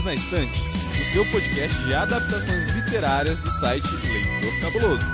[0.00, 0.62] Perdidos na Estante,
[0.98, 5.04] o seu podcast de adaptações literárias do site Leitor Cabuloso.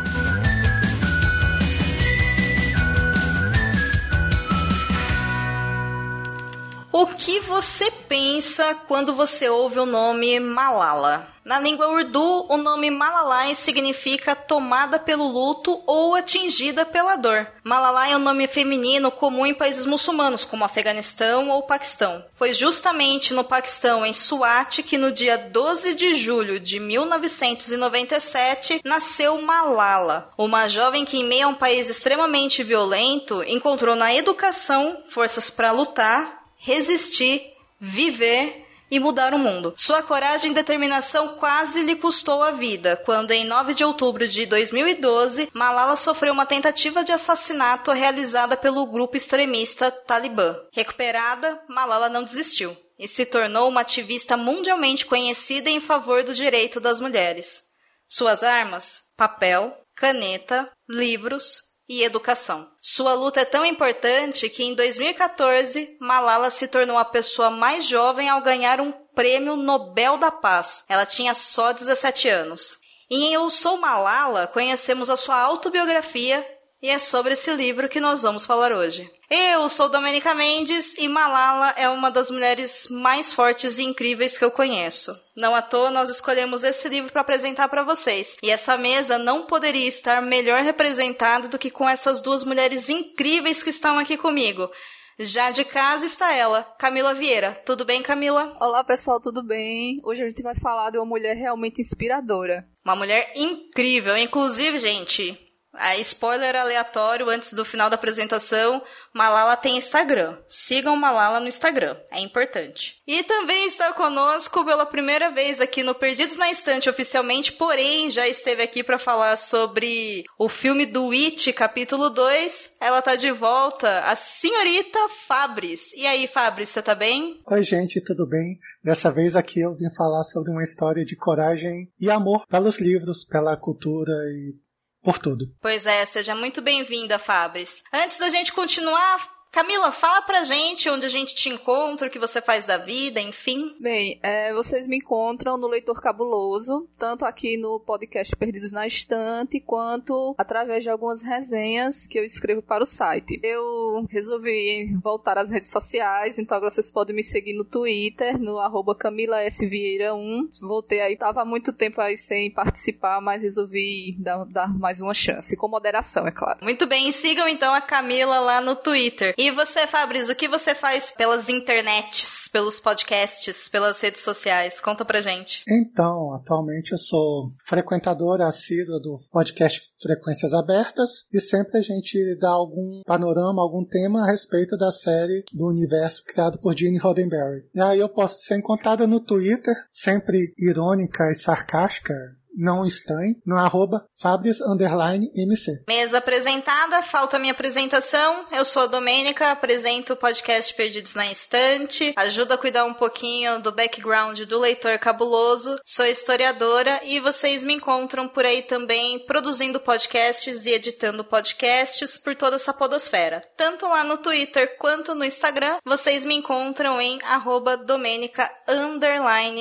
[6.99, 11.29] O que você pensa quando você ouve o nome Malala?
[11.44, 17.47] Na língua urdu, o nome Malalai significa tomada pelo luto ou atingida pela dor.
[17.62, 22.25] Malalai é um nome feminino comum em países muçulmanos, como Afeganistão ou Paquistão.
[22.34, 29.41] Foi justamente no Paquistão, em Swat, que no dia 12 de julho de 1997 nasceu
[29.41, 35.48] Malala, uma jovem que, em meio a um país extremamente violento, encontrou na educação forças
[35.48, 39.74] para lutar resistir, viver e mudar o mundo.
[39.77, 44.47] Sua coragem e determinação quase lhe custou a vida, quando em 9 de outubro de
[44.47, 50.56] 2012, Malala sofreu uma tentativa de assassinato realizada pelo grupo extremista Talibã.
[50.73, 56.81] Recuperada, Malala não desistiu e se tornou uma ativista mundialmente conhecida em favor do direito
[56.81, 57.64] das mulheres.
[58.09, 62.69] Suas armas: papel, caneta, livros, e educação.
[62.81, 68.28] Sua luta é tão importante que em 2014 Malala se tornou a pessoa mais jovem
[68.28, 70.84] ao ganhar um prêmio Nobel da Paz.
[70.89, 72.78] Ela tinha só 17 anos.
[73.09, 76.45] E em Eu Sou Malala conhecemos a sua autobiografia
[76.87, 79.11] e é sobre esse livro que nós vamos falar hoje.
[79.29, 84.45] Eu sou Domenica Mendes e Malala é uma das mulheres mais fortes e incríveis que
[84.45, 85.12] eu conheço.
[85.34, 88.37] Não à toa nós escolhemos esse livro para apresentar para vocês.
[88.41, 93.65] E essa mesa não poderia estar melhor representada do que com essas duas mulheres incríveis
[93.65, 94.71] que estão aqui comigo.
[95.19, 97.61] Já de casa está ela, Camila Vieira.
[97.67, 98.56] Tudo bem, Camila?
[98.61, 100.00] Olá, pessoal, tudo bem?
[100.05, 102.65] Hoje a gente vai falar de uma mulher realmente inspiradora.
[102.84, 104.17] Uma mulher incrível.
[104.17, 105.45] Inclusive, gente,
[105.78, 108.82] a spoiler aleatório antes do final da apresentação,
[109.12, 110.36] Malala tem Instagram.
[110.46, 112.96] Sigam Malala no Instagram, é importante.
[113.06, 118.28] E também está conosco pela primeira vez aqui no Perdidos na Estante oficialmente, porém já
[118.28, 122.75] esteve aqui para falar sobre o filme do It, capítulo 2.
[122.81, 125.92] Ela tá de volta, a senhorita Fabris.
[125.94, 127.41] E aí, Fabris, você tá bem?
[127.47, 128.59] Oi, gente, tudo bem?
[128.84, 133.25] Dessa vez aqui eu vim falar sobre uma história de coragem e amor pelos livros,
[133.25, 134.66] pela cultura e
[135.06, 135.47] por tudo.
[135.62, 137.84] Pois é, seja muito bem-vinda, Fabris.
[137.94, 142.19] Antes da gente continuar, Camila, fala pra gente onde a gente te encontra, o que
[142.19, 143.75] você faz da vida, enfim.
[143.81, 149.59] Bem, é, vocês me encontram no Leitor Cabuloso, tanto aqui no podcast Perdidos na Estante,
[149.59, 153.41] quanto através de algumas resenhas que eu escrevo para o site.
[153.43, 158.59] Eu resolvi voltar às redes sociais, então agora vocês podem me seguir no Twitter, no
[158.59, 160.51] arroba CamilaSVieira1.
[160.61, 165.15] Voltei aí, tava há muito tempo aí sem participar, mas resolvi dar, dar mais uma
[165.15, 166.59] chance, com moderação, é claro.
[166.63, 169.34] Muito bem, sigam então a Camila lá no Twitter.
[169.39, 174.81] E você, Fabrício, o que você faz pelas internets, pelos podcasts, pelas redes sociais?
[174.81, 175.62] Conta pra gente.
[175.69, 182.51] Então, atualmente eu sou frequentadora assídua do podcast Frequências Abertas e sempre a gente dá
[182.51, 187.65] algum panorama, algum tema a respeito da série do universo criado por Gene Roddenberry.
[187.75, 192.15] E aí eu posso ser encontrada no Twitter, sempre irônica e sarcástica,
[192.56, 195.84] não estranhe, no arroba Fabris MC.
[195.87, 198.47] Mesa apresentada, falta minha apresentação.
[198.50, 203.61] Eu sou a Domênica, apresento o podcast Perdidos na Estante, ajuda a cuidar um pouquinho
[203.61, 205.78] do background do leitor cabuloso.
[205.84, 212.34] Sou historiadora e vocês me encontram por aí também produzindo podcasts e editando podcasts por
[212.34, 213.43] toda essa podosfera.
[213.56, 218.50] Tanto lá no Twitter quanto no Instagram, vocês me encontram em arroba Domênica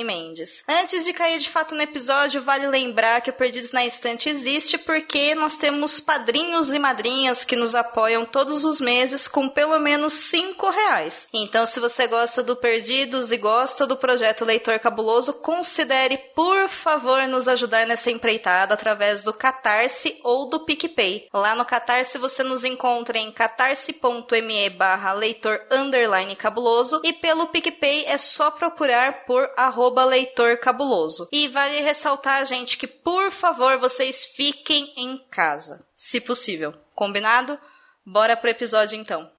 [0.04, 0.62] Mendes.
[0.68, 4.28] Antes de cair de fato no episódio, vale lembrar lembrar que o Perdidos na Estante
[4.28, 9.78] existe porque nós temos padrinhos e madrinhas que nos apoiam todos os meses com pelo
[9.80, 11.26] menos cinco reais.
[11.32, 17.26] Então, se você gosta do Perdidos e gosta do projeto Leitor Cabuloso, considere, por favor,
[17.26, 21.28] nos ajudar nessa empreitada através do Catarse ou do PicPay.
[21.34, 28.04] Lá no Catarse você nos encontra em catarse.me barra leitor underline cabuloso e pelo PicPay
[28.06, 31.28] é só procurar por arroba leitor cabuloso.
[31.32, 36.74] E vale ressaltar, gente, que, por favor, vocês fiquem em casa, se possível.
[36.94, 37.58] Combinado?
[38.04, 39.30] Bora pro episódio então.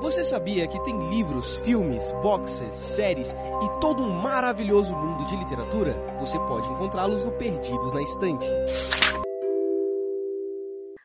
[0.00, 5.94] Você sabia que tem livros, filmes, boxes, séries e todo um maravilhoso mundo de literatura?
[6.20, 8.46] Você pode encontrá-los no Perdidos na Estante.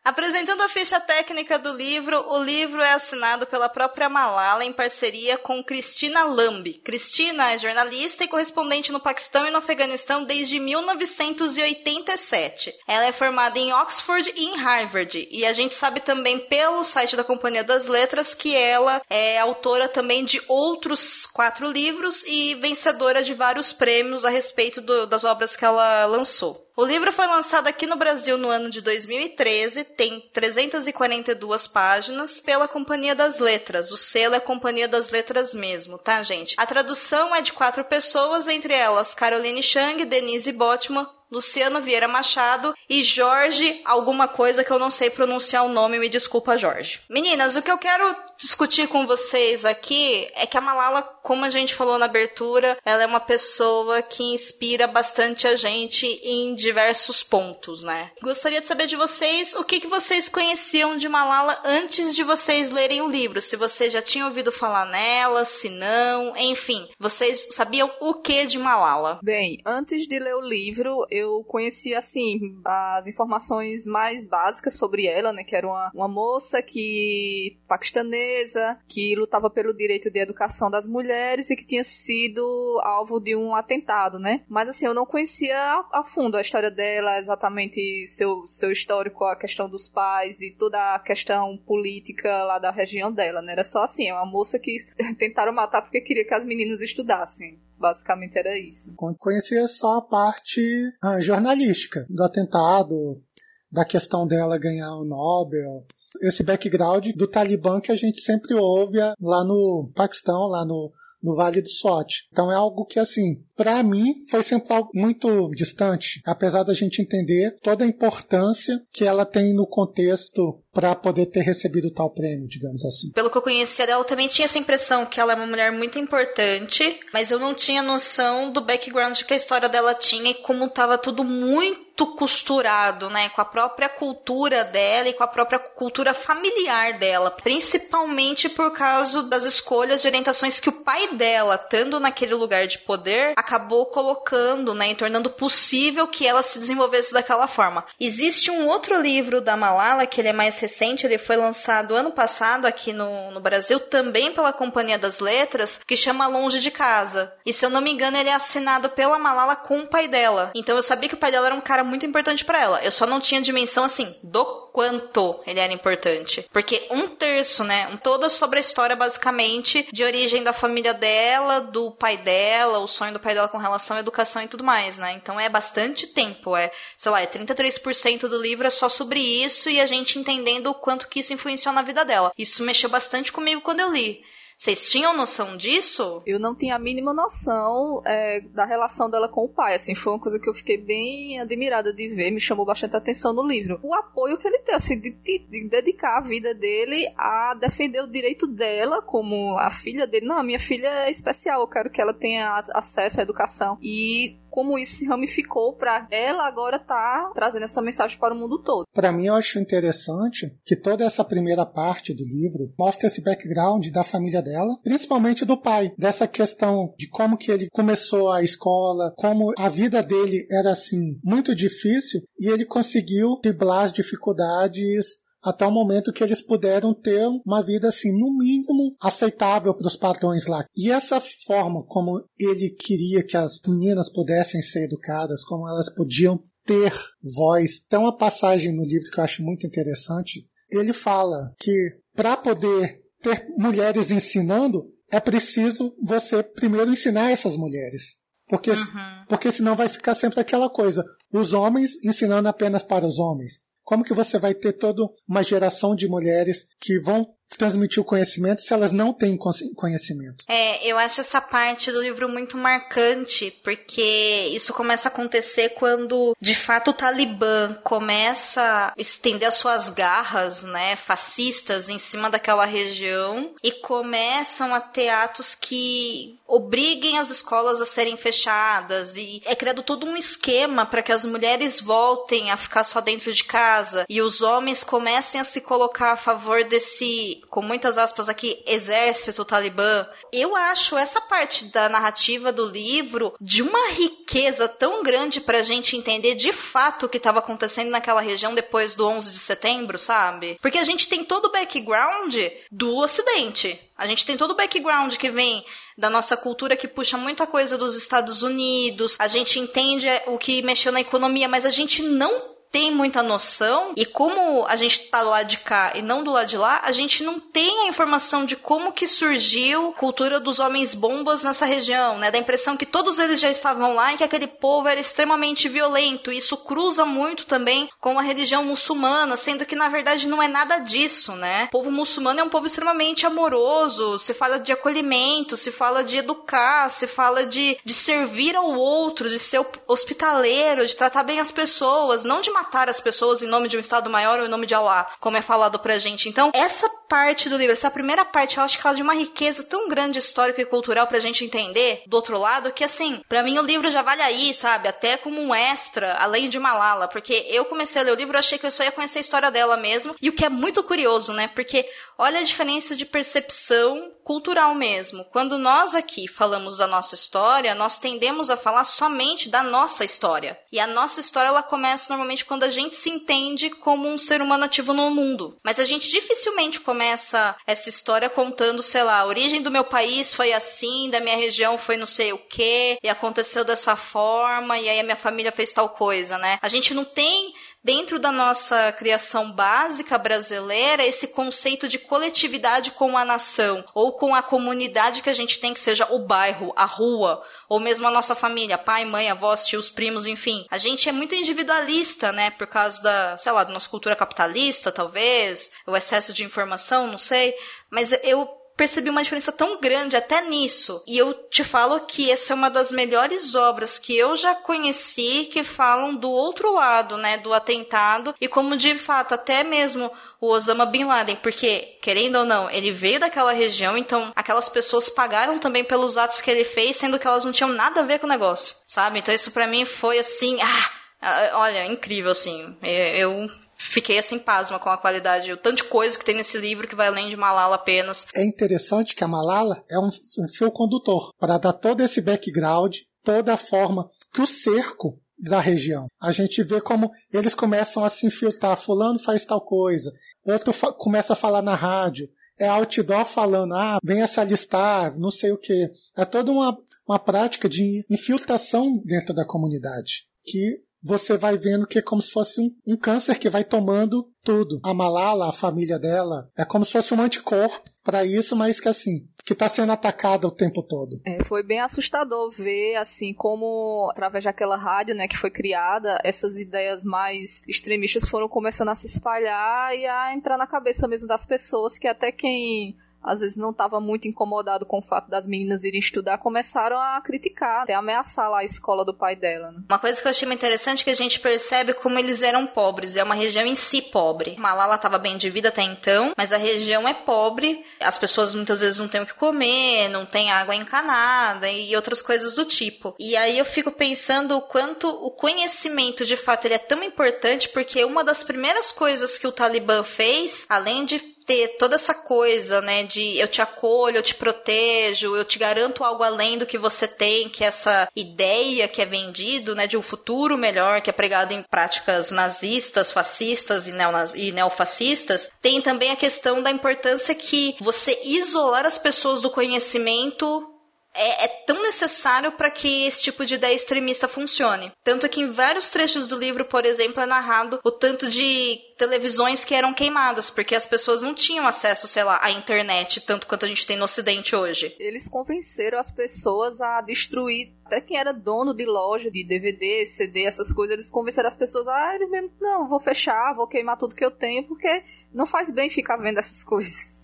[0.09, 5.37] Apresentando a ficha técnica do livro, o livro é assinado pela própria Malala em parceria
[5.37, 6.81] com Cristina Lambi.
[6.83, 12.73] Cristina é jornalista e correspondente no Paquistão e no Afeganistão desde 1987.
[12.87, 17.15] Ela é formada em Oxford e em Harvard, e a gente sabe também pelo site
[17.15, 23.21] da Companhia das Letras que ela é autora também de outros quatro livros e vencedora
[23.21, 26.67] de vários prêmios a respeito do, das obras que ela lançou.
[26.79, 32.69] O livro foi lançado aqui no Brasil no ano de 2013, tem 342 páginas, pela
[32.69, 33.91] Companhia das Letras.
[33.91, 36.55] O selo é Companhia das Letras mesmo, tá, gente?
[36.57, 42.73] A tradução é de quatro pessoas, entre elas Caroline Chang, Denise Botman, Luciano Vieira Machado
[42.89, 47.01] e Jorge, alguma coisa que eu não sei pronunciar o nome, me desculpa, Jorge.
[47.09, 51.49] Meninas, o que eu quero discutir com vocês aqui é que a Malala, como a
[51.49, 57.21] gente falou na abertura, ela é uma pessoa que inspira bastante a gente em diversos
[57.21, 58.11] pontos, né?
[58.21, 62.71] Gostaria de saber de vocês o que, que vocês conheciam de Malala antes de vocês
[62.71, 63.41] lerem o livro.
[63.41, 66.87] Se vocês já tinham ouvido falar nela, se não, enfim.
[66.97, 69.19] Vocês sabiam o que de Malala?
[69.21, 75.33] Bem, antes de ler o livro, eu conheci, assim, as informações mais básicas sobre ela,
[75.33, 75.43] né?
[75.43, 81.49] Que era uma, uma moça que paquistanesa, que lutava pelo direito de educação das mulheres
[81.49, 82.43] e que tinha sido
[82.83, 84.43] alvo de um atentado, né?
[84.47, 89.25] Mas, assim, eu não conhecia a, a fundo a história dela, exatamente seu, seu histórico,
[89.25, 93.53] a questão dos pais e toda a questão política lá da região dela, né?
[93.53, 94.75] Era só, assim, uma moça que
[95.17, 97.59] tentaram matar porque queria que as meninas estudassem.
[97.79, 98.93] Basicamente era isso.
[99.17, 100.61] Conhecia só a parte
[101.01, 103.23] ah, jornalística do atentado,
[103.71, 105.85] da questão dela ganhar o Nobel.
[106.21, 110.91] Esse background do Talibã que a gente sempre ouve lá no Paquistão, lá no,
[111.21, 112.27] no Vale do Sote.
[112.31, 117.01] Então é algo que, assim, para mim foi sempre algo muito distante, apesar da gente
[117.01, 122.47] entender toda a importância que ela tem no contexto para poder ter recebido tal prêmio,
[122.47, 123.11] digamos assim.
[123.11, 125.73] Pelo que eu conhecia dela, eu também tinha essa impressão que ela é uma mulher
[125.73, 130.35] muito importante, mas eu não tinha noção do background que a história dela tinha e
[130.35, 135.59] como estava tudo muito costurado, né, com a própria cultura dela e com a própria
[135.59, 141.99] cultura familiar dela, principalmente por causa das escolhas de orientações que o pai dela, estando
[141.99, 147.47] naquele lugar de poder, acabou colocando, né, e tornando possível que ela se desenvolvesse daquela
[147.47, 147.85] forma.
[147.99, 152.11] Existe um outro livro da Malala que ele é mais recente, ele foi lançado ano
[152.11, 157.33] passado aqui no, no Brasil, também pela Companhia das Letras, que chama Longe de Casa.
[157.45, 160.51] E se eu não me engano, ele é assinado pela Malala com o pai dela.
[160.55, 162.83] Então eu sabia que o pai dela era um cara muito importante para ela.
[162.83, 166.47] Eu só não tinha dimensão assim do quanto ele era importante.
[166.53, 167.87] Porque um terço, né?
[168.01, 173.13] Toda sobre a história, basicamente, de origem da família dela, do pai dela, o sonho
[173.13, 175.13] do pai dela com relação à educação e tudo mais, né?
[175.13, 176.55] Então é bastante tempo.
[176.55, 180.67] É, sei lá, é 33% do livro é só sobre isso e a gente entendendo
[180.67, 182.31] o quanto que isso influenciou na vida dela.
[182.37, 184.23] Isso mexeu bastante comigo quando eu li.
[184.59, 186.21] Vocês tinham noção disso?
[186.25, 189.75] Eu não tinha a mínima noção é, da relação dela com o pai.
[189.75, 193.31] Assim, foi uma coisa que eu fiquei bem admirada de ver, me chamou bastante atenção
[193.31, 193.79] no livro.
[193.81, 198.11] O apoio que ele tem, assim, de, de dedicar a vida dele a defender o
[198.11, 200.25] direito dela como a filha dele.
[200.25, 203.77] Não, a minha filha é especial, eu quero que ela tenha acesso à educação.
[203.81, 208.59] E como isso se ramificou para ela agora tá trazendo essa mensagem para o mundo
[208.59, 208.85] todo.
[208.93, 213.87] Para mim, eu acho interessante que toda essa primeira parte do livro mostra esse background
[213.87, 219.13] da família dela, principalmente do pai, dessa questão de como que ele começou a escola,
[219.17, 225.65] como a vida dele era assim muito difícil e ele conseguiu driblar as dificuldades até
[225.65, 230.45] o momento que eles puderam ter uma vida assim, no mínimo, aceitável para os padrões
[230.45, 230.65] lá.
[230.75, 236.41] E essa forma como ele queria que as meninas pudessem ser educadas, como elas podiam
[236.65, 236.93] ter
[237.35, 237.79] voz.
[237.87, 240.45] Tem uma passagem no livro que eu acho muito interessante.
[240.71, 248.17] Ele fala que para poder ter mulheres ensinando, é preciso você primeiro ensinar essas mulheres.
[248.47, 249.25] Porque, uhum.
[249.27, 253.63] porque senão vai ficar sempre aquela coisa: os homens ensinando apenas para os homens.
[253.89, 257.25] Como que você vai ter toda uma geração de mulheres que vão
[257.57, 260.45] transmitir o conhecimento se elas não têm conhecimento.
[260.47, 266.35] É, eu acho essa parte do livro muito marcante, porque isso começa a acontecer quando,
[266.39, 272.65] de fato, o Talibã começa a estender as suas garras, né, fascistas em cima daquela
[272.65, 279.55] região e começam a ter atos que obriguem as escolas a serem fechadas e é
[279.55, 284.05] criado todo um esquema para que as mulheres voltem a ficar só dentro de casa
[284.09, 289.45] e os homens comecem a se colocar a favor desse com muitas aspas aqui, exército
[289.45, 295.63] talibã, eu acho essa parte da narrativa do livro de uma riqueza tão grande pra
[295.63, 299.97] gente entender de fato o que estava acontecendo naquela região depois do 11 de setembro,
[299.97, 300.57] sabe?
[300.61, 302.35] Porque a gente tem todo o background
[302.71, 303.79] do Ocidente.
[303.97, 305.65] A gente tem todo o background que vem
[305.97, 309.17] da nossa cultura que puxa muita coisa dos Estados Unidos.
[309.19, 313.93] A gente entende o que mexeu na economia, mas a gente não tem muita noção
[313.95, 316.81] e como a gente tá do lado de cá e não do lado de lá,
[316.83, 321.43] a gente não tem a informação de como que surgiu a cultura dos homens bombas
[321.43, 322.31] nessa região, né?
[322.31, 326.31] Da impressão que todos eles já estavam lá e que aquele povo era extremamente violento.
[326.31, 330.77] Isso cruza muito também com a religião muçulmana, sendo que na verdade não é nada
[330.79, 331.65] disso, né?
[331.65, 336.17] O povo muçulmano é um povo extremamente amoroso, se fala de acolhimento, se fala de
[336.17, 341.51] educar, se fala de, de servir ao outro, de ser hospitaleiro, de tratar bem as
[341.51, 344.65] pessoas, não de matar as pessoas em nome de um Estado maior ou em nome
[344.65, 346.27] de Allah, como é falado pra gente.
[346.27, 349.13] Então, essa parte do livro, essa primeira parte, eu acho que ela é de uma
[349.13, 353.43] riqueza tão grande histórica e cultural pra gente entender do outro lado, que assim, para
[353.43, 354.87] mim o livro já vale aí, sabe?
[354.87, 358.39] Até como um extra, além de Malala, porque eu comecei a ler o livro, eu
[358.39, 360.83] achei que eu só ia conhecer a história dela mesmo, e o que é muito
[360.83, 361.47] curioso, né?
[361.47, 365.25] Porque olha a diferença de percepção cultural mesmo.
[365.31, 370.59] Quando nós aqui falamos da nossa história, nós tendemos a falar somente da nossa história.
[370.71, 374.41] E a nossa história ela começa normalmente quando a gente se entende como um ser
[374.41, 375.55] humano ativo no mundo.
[375.63, 380.33] Mas a gente dificilmente começa essa história contando, sei lá, a origem do meu país
[380.33, 384.89] foi assim, da minha região foi não sei o que, e aconteceu dessa forma, e
[384.89, 386.57] aí a minha família fez tal coisa, né?
[386.59, 387.53] A gente não tem
[387.83, 394.35] dentro da nossa criação básica brasileira esse conceito de coletividade com a nação ou com
[394.35, 398.11] a comunidade que a gente tem, que seja o bairro, a rua, ou mesmo a
[398.11, 400.65] nossa família, pai, mãe, avós, tios, primos, enfim.
[400.69, 404.91] A gente é muito individualista, né, por causa da, sei lá, da nossa cultura capitalista,
[404.91, 407.55] talvez, o excesso de informação, não sei.
[407.89, 411.03] Mas eu percebi uma diferença tão grande até nisso.
[411.05, 415.49] E eu te falo que essa é uma das melhores obras que eu já conheci
[415.51, 420.09] que falam do outro lado, né, do atentado e como de fato até mesmo
[420.39, 425.09] o Osama Bin Laden, porque querendo ou não, ele veio daquela região, então aquelas pessoas
[425.09, 428.19] pagaram também pelos atos que ele fez, sendo que elas não tinham nada a ver
[428.19, 429.19] com o negócio, sabe?
[429.19, 432.77] Então isso para mim foi assim, ah, olha, incrível assim.
[432.81, 433.45] Eu
[433.79, 436.95] fiquei assim pasma com a qualidade, o tanto de coisa que tem nesse livro que
[436.95, 438.27] vai além de Malala apenas.
[438.35, 442.97] É interessante que a Malala é um, um fio condutor para dar todo esse background,
[443.23, 446.07] toda a forma que o cerco da região.
[446.21, 450.11] A gente vê como eles começam a se infiltrar, fulano faz tal coisa,
[450.45, 455.53] outro começa a falar na rádio, é outdoor falando, ah, venha se alistar, não sei
[455.53, 455.89] o que.
[456.17, 461.99] É toda uma, uma prática de infiltração dentro da comunidade que você vai vendo que
[461.99, 464.79] é como se fosse um, um câncer que vai tomando tudo.
[464.83, 468.87] A Malala, a família dela, é como se fosse um anticorpo para isso, mas que
[468.87, 471.21] assim, que está sendo atacada o tempo todo.
[471.25, 476.57] É, foi bem assustador ver, assim, como através daquela rádio, né, que foi criada, essas
[476.57, 481.45] ideias mais extremistas foram começando a se espalhar e a entrar na cabeça mesmo das
[481.45, 485.83] pessoas, que até quem às vezes não estava muito incomodado com o fato das meninas
[485.83, 489.71] irem estudar, começaram a criticar, até ameaçar lá a escola do pai dela.
[489.71, 489.81] Né?
[489.89, 493.15] Uma coisa que eu achei interessante é que a gente percebe como eles eram pobres,
[493.15, 494.55] é uma região em si pobre.
[494.57, 498.81] Malala estava bem de vida até então, mas a região é pobre, as pessoas muitas
[498.81, 503.15] vezes não têm o que comer, não tem água encanada e outras coisas do tipo.
[503.19, 507.69] E aí eu fico pensando o quanto o conhecimento de fato ele é tão importante,
[507.69, 512.79] porque uma das primeiras coisas que o Talibã fez, além de ter toda essa coisa,
[512.79, 516.77] né, de eu te acolho, eu te protejo, eu te garanto algo além do que
[516.77, 521.09] você tem, que é essa ideia que é vendido, né, de um futuro melhor, que
[521.09, 526.69] é pregado em práticas nazistas, fascistas e, neonaz e neofascistas, tem também a questão da
[526.69, 530.69] importância que você isolar as pessoas do conhecimento
[531.13, 534.91] é, é, tão necessário para que esse tipo de ideia extremista funcione.
[535.03, 539.63] Tanto que em vários trechos do livro, por exemplo, é narrado o tanto de televisões
[539.63, 543.63] que eram queimadas, porque as pessoas não tinham acesso, sei lá, à internet, tanto quanto
[543.63, 544.93] a gente tem no Ocidente hoje.
[544.99, 550.43] Eles convenceram as pessoas a destruir até quem era dono de loja de DVD, CD,
[550.43, 554.13] essas coisas, eles convenceram as pessoas, ah, eles mesmo, não, vou fechar, vou queimar tudo
[554.13, 555.01] que eu tenho, porque
[555.33, 557.23] não faz bem ficar vendo essas coisas.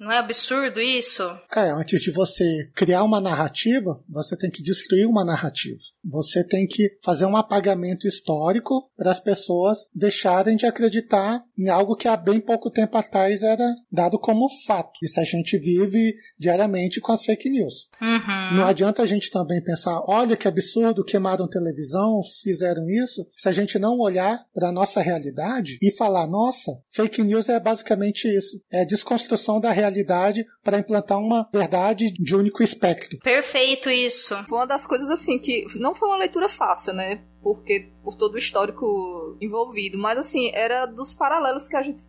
[0.00, 1.22] Não é absurdo isso?
[1.54, 5.76] É, antes de você criar uma narrativa, você tem que destruir uma narrativa.
[6.02, 11.15] Você tem que fazer um apagamento histórico para as pessoas deixarem de acreditar
[11.56, 14.98] em algo que há bem pouco tempo atrás era dado como fato.
[15.02, 17.88] Isso a gente vive diariamente com as fake news.
[18.00, 18.56] Uhum.
[18.56, 23.52] Não adianta a gente também pensar, olha que absurdo, queimaram televisão, fizeram isso, se a
[23.52, 28.60] gente não olhar para a nossa realidade e falar, nossa, fake news é basicamente isso,
[28.70, 33.18] é desconstrução da realidade para implantar uma verdade de único espectro.
[33.20, 34.36] Perfeito isso.
[34.48, 37.22] Foi uma das coisas assim que não foi uma leitura fácil, né?
[37.42, 42.02] Porque por todo o histórico envolvido, mas assim, era dos paralelos que a gente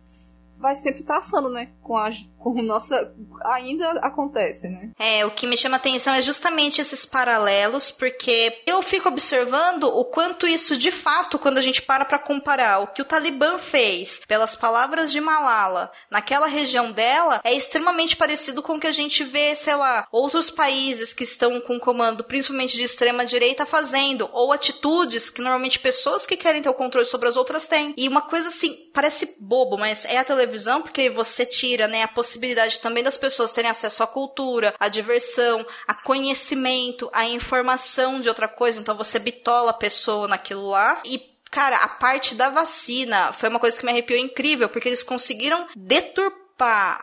[0.58, 1.70] vai sempre traçando, né?
[1.82, 3.12] Com a com nossa.
[3.44, 4.90] Ainda acontece, né?
[4.98, 10.04] É, o que me chama atenção é justamente esses paralelos, porque eu fico observando o
[10.04, 14.20] quanto isso de fato, quando a gente para para comparar o que o Talibã fez
[14.26, 19.24] pelas palavras de Malala naquela região dela, é extremamente parecido com o que a gente
[19.24, 24.52] vê, sei lá, outros países que estão com comando, principalmente de extrema direita, fazendo, ou
[24.52, 27.94] atitudes que normalmente pessoas que querem ter o controle sobre as outras têm.
[27.96, 30.47] E uma coisa assim, parece bobo, mas é a televisão,
[30.82, 35.66] porque você tira, né, a possibilidade também das pessoas terem acesso à cultura, à diversão,
[35.86, 38.80] a conhecimento, à informação de outra coisa.
[38.80, 43.58] Então você bitola a pessoa naquilo lá e Cara, a parte da vacina foi uma
[43.58, 46.38] coisa que me arrepiou incrível, porque eles conseguiram deturpar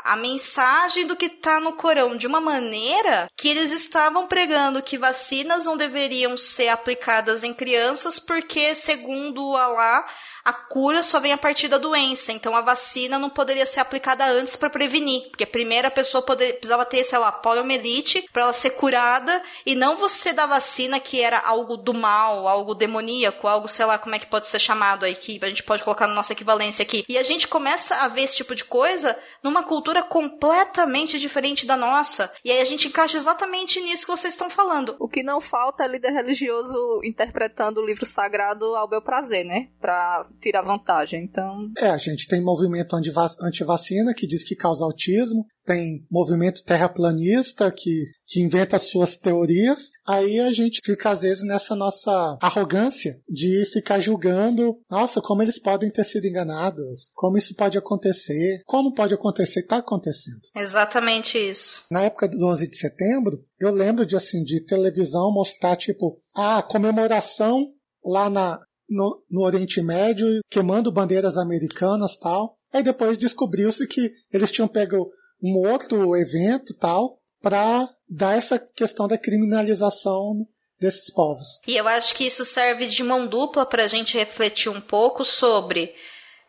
[0.04, 4.98] a mensagem do que tá no Corão de uma maneira que eles estavam pregando que
[4.98, 10.06] vacinas não deveriam ser aplicadas em crianças porque, segundo Allah,
[10.46, 12.32] a cura só vem a partir da doença.
[12.32, 16.54] Então a vacina não poderia ser aplicada antes para prevenir, porque primeiro a pessoa poder,
[16.54, 21.20] precisava ter, sei lá, poliomielite para ela ser curada e não você dar vacina que
[21.20, 25.04] era algo do mal, algo demoníaco, algo, sei lá, como é que pode ser chamado
[25.04, 27.04] aí, que a gente pode colocar na nossa equivalência aqui.
[27.10, 31.78] E a gente começa a ver esse tipo de coisa numa cultura completamente diferente da
[31.78, 32.32] nossa.
[32.44, 34.96] E aí a gente encaixa exatamente nisso que vocês estão falando.
[35.00, 39.68] O que não falta é líder religioso interpretando o livro sagrado ao bel prazer, né?
[39.80, 41.24] Pra tirar vantagem.
[41.24, 41.70] Então.
[41.78, 48.06] É, a gente tem movimento anti-vacina que diz que causa autismo, tem movimento terraplanista que,
[48.28, 54.00] que inventa suas teorias, aí a gente fica às vezes nessa nossa arrogância de ficar
[54.00, 59.62] julgando, nossa, como eles podem ter sido enganados, como isso pode acontecer, como pode acontecer,
[59.62, 60.40] está acontecendo.
[60.56, 61.84] Exatamente isso.
[61.90, 66.62] Na época do 11 de setembro, eu lembro de assim de televisão mostrar tipo a
[66.62, 72.58] comemoração lá na no, no Oriente Médio, queimando bandeiras americanas tal.
[72.72, 75.10] Aí depois descobriu-se que eles tinham pego
[75.46, 80.48] um outro evento tal para dar essa questão da criminalização
[80.80, 81.60] desses povos.
[81.68, 85.24] E eu acho que isso serve de mão dupla para a gente refletir um pouco
[85.24, 85.94] sobre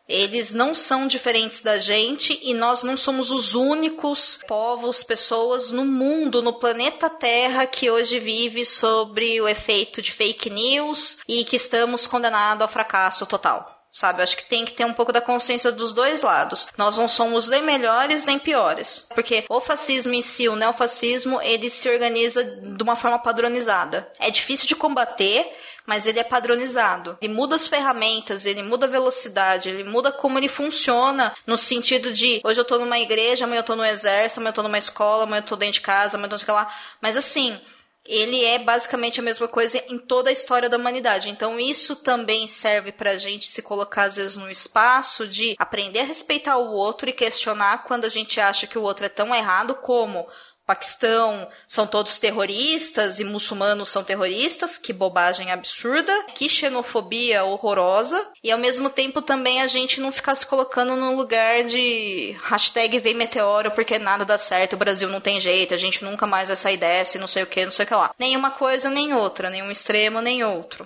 [0.07, 5.83] eles não são diferentes da gente e nós não somos os únicos povos, pessoas no
[5.83, 11.57] mundo, no planeta Terra que hoje vive sobre o efeito de fake news e que
[11.57, 14.21] estamos condenados ao fracasso total sabe?
[14.21, 16.67] Acho que tem que ter um pouco da consciência dos dois lados.
[16.77, 21.67] Nós não somos nem melhores nem piores, porque o fascismo em si, o neofascismo, ele
[21.67, 24.07] se organiza de uma forma padronizada.
[24.19, 25.51] É difícil de combater,
[25.83, 27.17] mas ele é padronizado.
[27.19, 32.13] Ele muda as ferramentas, ele muda a velocidade, ele muda como ele funciona, no sentido
[32.13, 34.77] de hoje eu tô numa igreja, amanhã eu tô no exército, amanhã eu tô numa
[34.77, 36.71] escola, amanhã eu tô dentro de casa, amanhã eu tô sei lá.
[37.01, 37.59] Mas assim,
[38.07, 41.29] ele é basicamente a mesma coisa em toda a história da humanidade.
[41.29, 45.99] Então, isso também serve para a gente se colocar, às vezes, no espaço de aprender
[45.99, 49.35] a respeitar o outro e questionar quando a gente acha que o outro é tão
[49.35, 50.27] errado como
[50.67, 58.51] Paquistão são todos terroristas e muçulmanos são terroristas, que bobagem absurda, que xenofobia horrorosa, e
[58.51, 63.15] ao mesmo tempo também a gente não ficar se colocando no lugar de hashtag vem
[63.15, 66.57] meteoro porque nada dá certo, o Brasil não tem jeito, a gente nunca mais vai
[66.57, 68.13] sair dessa e não sei o que, não sei o que lá.
[68.19, 70.85] Nenhuma coisa nem outra, nenhum extremo nem outro.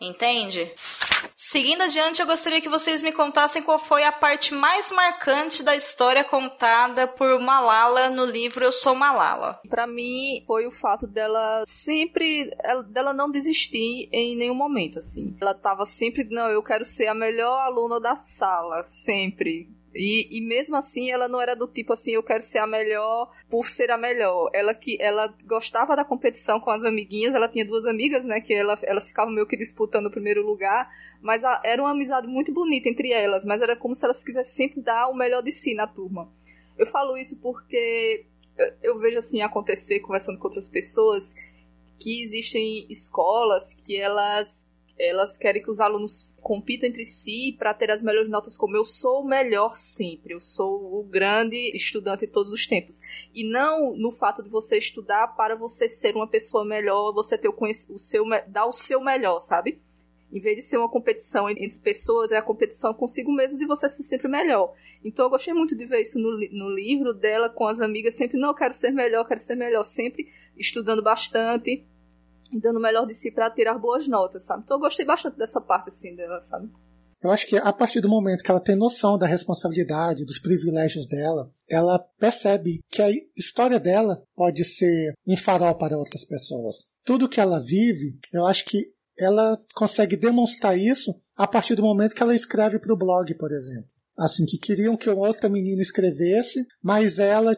[0.00, 0.72] Entende?
[1.34, 5.74] Seguindo adiante, eu gostaria que vocês me contassem qual foi a parte mais marcante da
[5.74, 9.58] história contada por Malala no livro Eu Sou Malala.
[9.68, 12.48] Para mim, foi o fato dela sempre,
[12.90, 15.34] dela não desistir em nenhum momento, assim.
[15.40, 19.77] Ela tava sempre, não, eu quero ser a melhor aluna da sala, sempre.
[19.94, 23.32] E, e mesmo assim, ela não era do tipo assim, eu quero ser a melhor
[23.48, 24.50] por ser a melhor.
[24.52, 28.52] Ela que ela gostava da competição com as amiguinhas, ela tinha duas amigas, né, que
[28.52, 30.90] ela, elas ficavam meio que disputando o primeiro lugar,
[31.22, 34.68] mas a, era uma amizade muito bonita entre elas, mas era como se elas quisessem
[34.68, 36.30] sempre dar o melhor de si na turma.
[36.76, 41.34] Eu falo isso porque eu, eu vejo assim acontecer conversando com outras pessoas
[41.98, 47.90] que existem escolas que elas elas querem que os alunos compitam entre si para ter
[47.90, 52.32] as melhores notas, como eu sou o melhor sempre, eu sou o grande estudante de
[52.32, 53.00] todos os tempos.
[53.32, 57.48] E não no fato de você estudar para você ser uma pessoa melhor, você ter
[57.48, 59.80] o, o seu dar o seu melhor, sabe?
[60.30, 63.88] Em vez de ser uma competição entre pessoas, é a competição consigo mesmo de você
[63.88, 64.74] ser sempre melhor.
[65.04, 68.38] Então eu gostei muito de ver isso no, no livro dela com as amigas, sempre,
[68.38, 71.86] não, quero ser melhor, quero ser melhor, sempre estudando bastante
[72.52, 74.62] e dando o melhor de si para tirar boas notas, sabe?
[74.64, 76.68] Então eu gostei bastante dessa parte, assim, dela, sabe?
[77.22, 81.06] Eu acho que a partir do momento que ela tem noção da responsabilidade, dos privilégios
[81.08, 86.76] dela, ela percebe que a história dela pode ser um farol para outras pessoas.
[87.04, 88.78] Tudo que ela vive, eu acho que
[89.18, 93.50] ela consegue demonstrar isso a partir do momento que ela escreve para o blog, por
[93.50, 93.90] exemplo.
[94.16, 97.56] Assim, que queriam que outra menina escrevesse, mas ela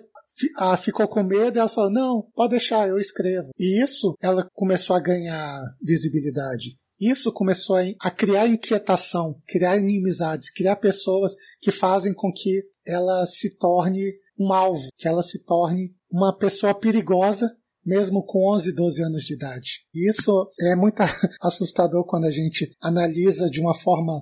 [0.57, 3.51] ah, ficou com medo e ela falou: Não, pode deixar, eu escrevo.
[3.59, 6.79] E isso ela começou a ganhar visibilidade.
[7.01, 13.57] Isso começou a criar inquietação, criar inimizades, criar pessoas que fazem com que ela se
[13.57, 14.05] torne
[14.38, 17.51] um alvo, que ela se torne uma pessoa perigosa
[17.85, 19.81] mesmo com 11, 12 anos de idade.
[19.95, 21.03] Isso é muito
[21.40, 24.12] assustador quando a gente analisa de uma forma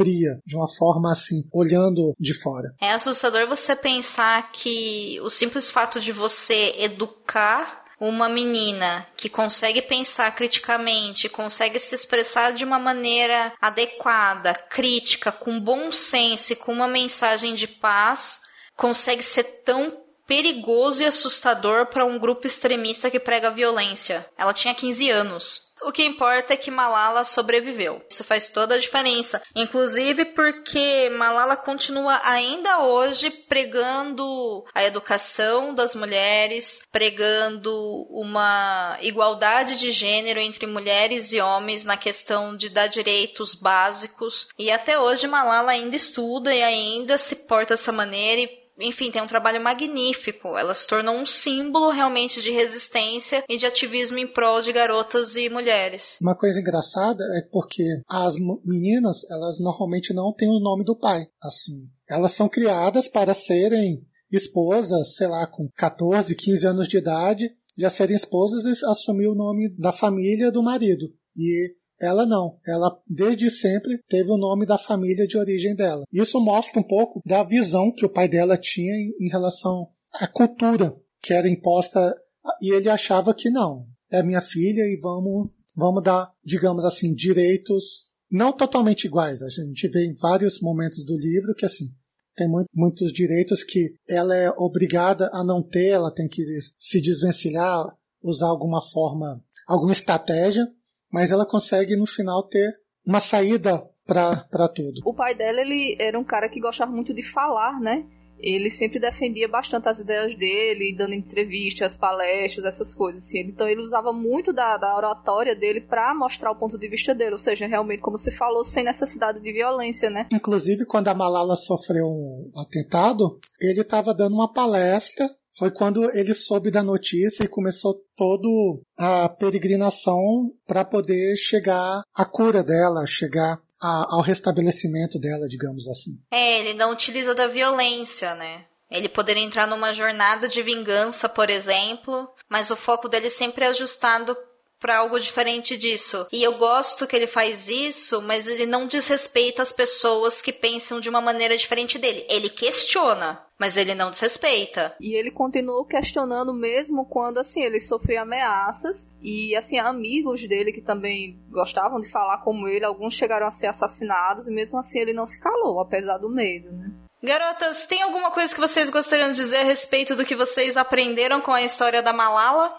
[0.00, 2.74] fria, de uma forma assim, olhando de fora.
[2.80, 9.82] É assustador você pensar que o simples fato de você educar uma menina que consegue
[9.82, 16.72] pensar criticamente, consegue se expressar de uma maneira adequada, crítica, com bom senso e com
[16.72, 18.40] uma mensagem de paz,
[18.74, 24.24] consegue ser tão perigoso e assustador para um grupo extremista que prega violência.
[24.38, 25.69] Ela tinha 15 anos.
[25.82, 28.02] O que importa é que Malala sobreviveu.
[28.10, 29.42] Isso faz toda a diferença.
[29.54, 37.72] Inclusive porque Malala continua ainda hoje pregando a educação das mulheres, pregando
[38.10, 44.48] uma igualdade de gênero entre mulheres e homens na questão de dar direitos básicos.
[44.58, 49.22] E até hoje Malala ainda estuda e ainda se porta dessa maneira e enfim, tem
[49.22, 50.56] um trabalho magnífico.
[50.56, 55.36] Ela se tornou um símbolo realmente de resistência e de ativismo em prol de garotas
[55.36, 56.16] e mulheres.
[56.20, 61.26] Uma coisa engraçada é porque as meninas, elas normalmente não têm o nome do pai,
[61.42, 61.88] assim.
[62.08, 67.90] Elas são criadas para serem esposas, sei lá, com 14, 15 anos de idade, já
[67.90, 71.06] serem esposas e assumir o nome da família do marido.
[71.36, 72.58] E ela não.
[72.66, 76.04] Ela, desde sempre, teve o nome da família de origem dela.
[76.12, 80.96] Isso mostra um pouco da visão que o pai dela tinha em relação à cultura
[81.22, 82.16] que era imposta.
[82.62, 83.86] E ele achava que não.
[84.10, 89.42] É minha filha e vamos, vamos dar, digamos assim, direitos não totalmente iguais.
[89.42, 91.92] A gente vê em vários momentos do livro que, assim,
[92.34, 96.42] tem muito, muitos direitos que ela é obrigada a não ter, ela tem que
[96.78, 97.86] se desvencilhar,
[98.22, 100.66] usar alguma forma, alguma estratégia
[101.12, 102.74] mas ela consegue no final ter
[103.06, 105.00] uma saída para tudo.
[105.04, 108.04] O pai dela, ele era um cara que gostava muito de falar, né?
[108.42, 113.40] Ele sempre defendia bastante as ideias dele, dando entrevistas, palestras, essas coisas assim.
[113.40, 117.32] Então ele usava muito da, da oratória dele para mostrar o ponto de vista dele,
[117.32, 120.26] ou seja, realmente, como você falou, sem necessidade de violência, né?
[120.32, 125.28] Inclusive, quando a Malala sofreu um atentado, ele estava dando uma palestra
[125.60, 128.48] foi quando ele soube da notícia e começou toda
[128.96, 136.18] a peregrinação para poder chegar à cura dela, chegar a, ao restabelecimento dela, digamos assim.
[136.32, 138.64] É, ele não utiliza da violência, né?
[138.90, 143.68] Ele poderia entrar numa jornada de vingança, por exemplo, mas o foco dele sempre é
[143.68, 144.34] ajustado
[144.80, 146.26] para algo diferente disso.
[146.32, 150.98] E eu gosto que ele faz isso, mas ele não desrespeita as pessoas que pensam
[151.00, 152.24] de uma maneira diferente dele.
[152.28, 154.96] Ele questiona, mas ele não desrespeita.
[154.98, 160.80] E ele continuou questionando mesmo quando assim ele sofria ameaças e assim amigos dele que
[160.80, 165.12] também gostavam de falar como ele, alguns chegaram a ser assassinados e mesmo assim ele
[165.12, 166.90] não se calou, apesar do medo, né?
[167.22, 171.38] Garotas, tem alguma coisa que vocês gostariam de dizer a respeito do que vocês aprenderam
[171.42, 172.74] com a história da Malala?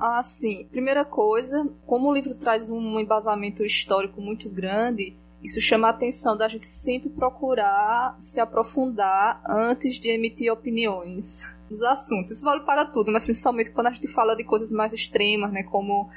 [0.00, 0.66] Ah, sim.
[0.70, 6.34] Primeira coisa, como o livro traz um embasamento histórico muito grande, isso chama a atenção
[6.34, 12.30] da gente sempre procurar se aprofundar antes de emitir opiniões nos assuntos.
[12.30, 15.62] Isso vale para tudo, mas principalmente quando a gente fala de coisas mais extremas, né,
[15.62, 16.08] como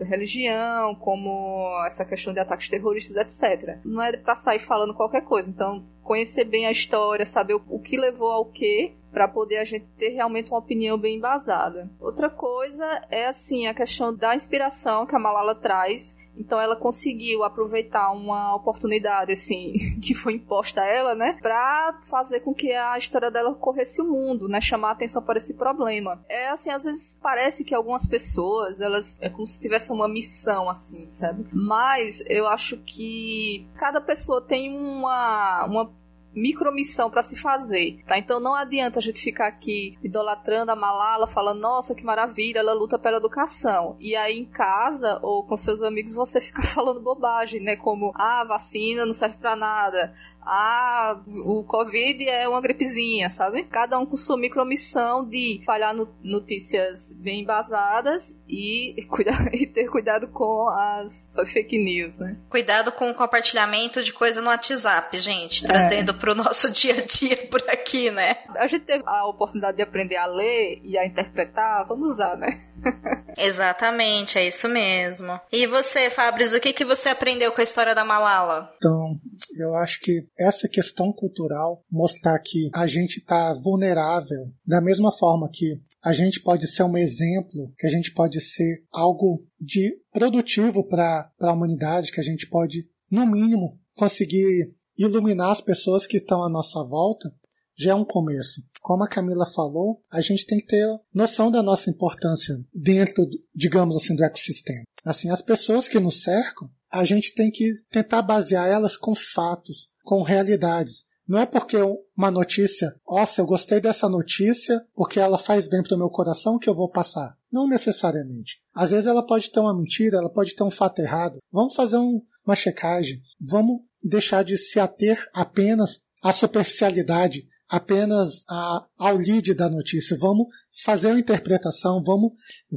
[0.00, 3.78] religião, como essa questão de ataques terroristas, etc.
[3.84, 5.50] Não é para sair falando qualquer coisa.
[5.50, 9.84] Então, conhecer bem a história, saber o que levou ao que, para poder a gente
[9.98, 11.90] ter realmente uma opinião bem embasada.
[12.00, 17.42] Outra coisa é assim a questão da inspiração que a Malala traz Então ela conseguiu
[17.44, 22.96] aproveitar uma oportunidade assim que foi imposta a ela, né, para fazer com que a
[22.96, 26.24] história dela corresse o mundo, né, chamar a atenção para esse problema.
[26.28, 30.68] É assim, às vezes parece que algumas pessoas, elas é como se tivesse uma missão
[30.68, 31.46] assim, sabe?
[31.52, 35.90] Mas eu acho que cada pessoa tem uma uma
[36.34, 38.18] micromissão para se fazer, tá?
[38.18, 42.72] Então não adianta a gente ficar aqui idolatrando a Malala, falando, nossa, que maravilha, ela
[42.72, 43.96] luta pela educação.
[43.98, 47.76] E aí em casa ou com seus amigos você fica falando bobagem, né?
[47.76, 50.14] Como, ah, vacina não serve para nada
[50.50, 53.64] ah, o Covid é uma gripezinha, sabe?
[53.64, 59.90] Cada um com sua micromissão de falhar no, notícias bem embasadas e, cuidar, e ter
[59.90, 62.34] cuidado com as fake news, né?
[62.48, 66.14] Cuidado com o compartilhamento de coisa no WhatsApp, gente, trazendo é.
[66.14, 68.38] pro nosso dia a dia por aqui, né?
[68.56, 72.58] A gente teve a oportunidade de aprender a ler e a interpretar, vamos usar, né?
[73.38, 75.38] Exatamente, é isso mesmo.
[75.52, 78.70] E você, Fabris, o que, que você aprendeu com a história da Malala?
[78.76, 79.18] Então,
[79.56, 85.48] eu acho que essa questão cultural, mostrar que a gente está vulnerável, da mesma forma
[85.52, 90.86] que a gente pode ser um exemplo, que a gente pode ser algo de produtivo
[90.86, 96.42] para a humanidade, que a gente pode, no mínimo, conseguir iluminar as pessoas que estão
[96.42, 97.32] à nossa volta,
[97.78, 98.62] já é um começo.
[98.80, 103.96] Como a Camila falou, a gente tem que ter noção da nossa importância dentro, digamos
[103.96, 104.84] assim, do ecossistema.
[105.04, 109.88] Assim, as pessoas que nos cercam, a gente tem que tentar basear elas com fatos,
[110.02, 111.06] com realidades.
[111.26, 111.76] Não é porque
[112.16, 116.58] uma notícia, nossa, eu gostei dessa notícia porque ela faz bem para o meu coração
[116.58, 117.36] que eu vou passar.
[117.52, 118.62] Não necessariamente.
[118.74, 121.38] Às vezes ela pode ter uma mentira, ela pode ter um fato errado.
[121.52, 123.20] Vamos fazer um, uma checagem.
[123.38, 130.16] Vamos deixar de se ater apenas à superficialidade, apenas a, ao lead da notícia.
[130.18, 130.46] Vamos
[130.84, 132.32] fazer uma interpretação, vamos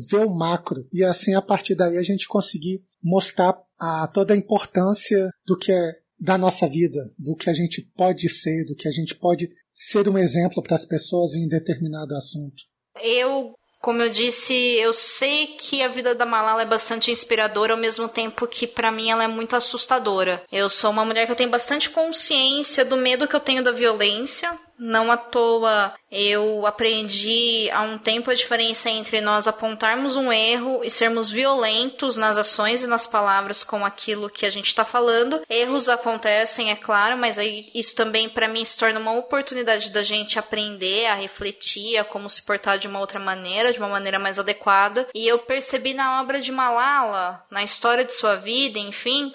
[0.09, 0.85] ver o macro.
[0.91, 5.71] E assim, a partir daí, a gente conseguir mostrar a, toda a importância do que
[5.71, 9.49] é da nossa vida, do que a gente pode ser, do que a gente pode
[9.73, 12.63] ser um exemplo para as pessoas em determinado assunto.
[13.01, 17.79] Eu como eu disse, eu sei que a vida da Malala é bastante inspiradora, ao
[17.79, 20.43] mesmo tempo que para mim ela é muito assustadora.
[20.51, 23.71] Eu sou uma mulher que eu tenho bastante consciência do medo que eu tenho da
[23.71, 30.33] violência, não à toa eu aprendi há um tempo a diferença entre nós apontarmos um
[30.33, 34.83] erro e sermos violentos nas ações e nas palavras com aquilo que a gente está
[34.83, 35.41] falando.
[35.47, 40.01] Erros acontecem, é claro, mas aí isso também para mim se torna uma oportunidade da
[40.01, 44.17] gente aprender a refletir, a como se portar de uma outra maneira, de uma maneira
[44.17, 45.07] mais adequada.
[45.13, 49.31] E eu percebi na obra de Malala, na história de sua vida, enfim,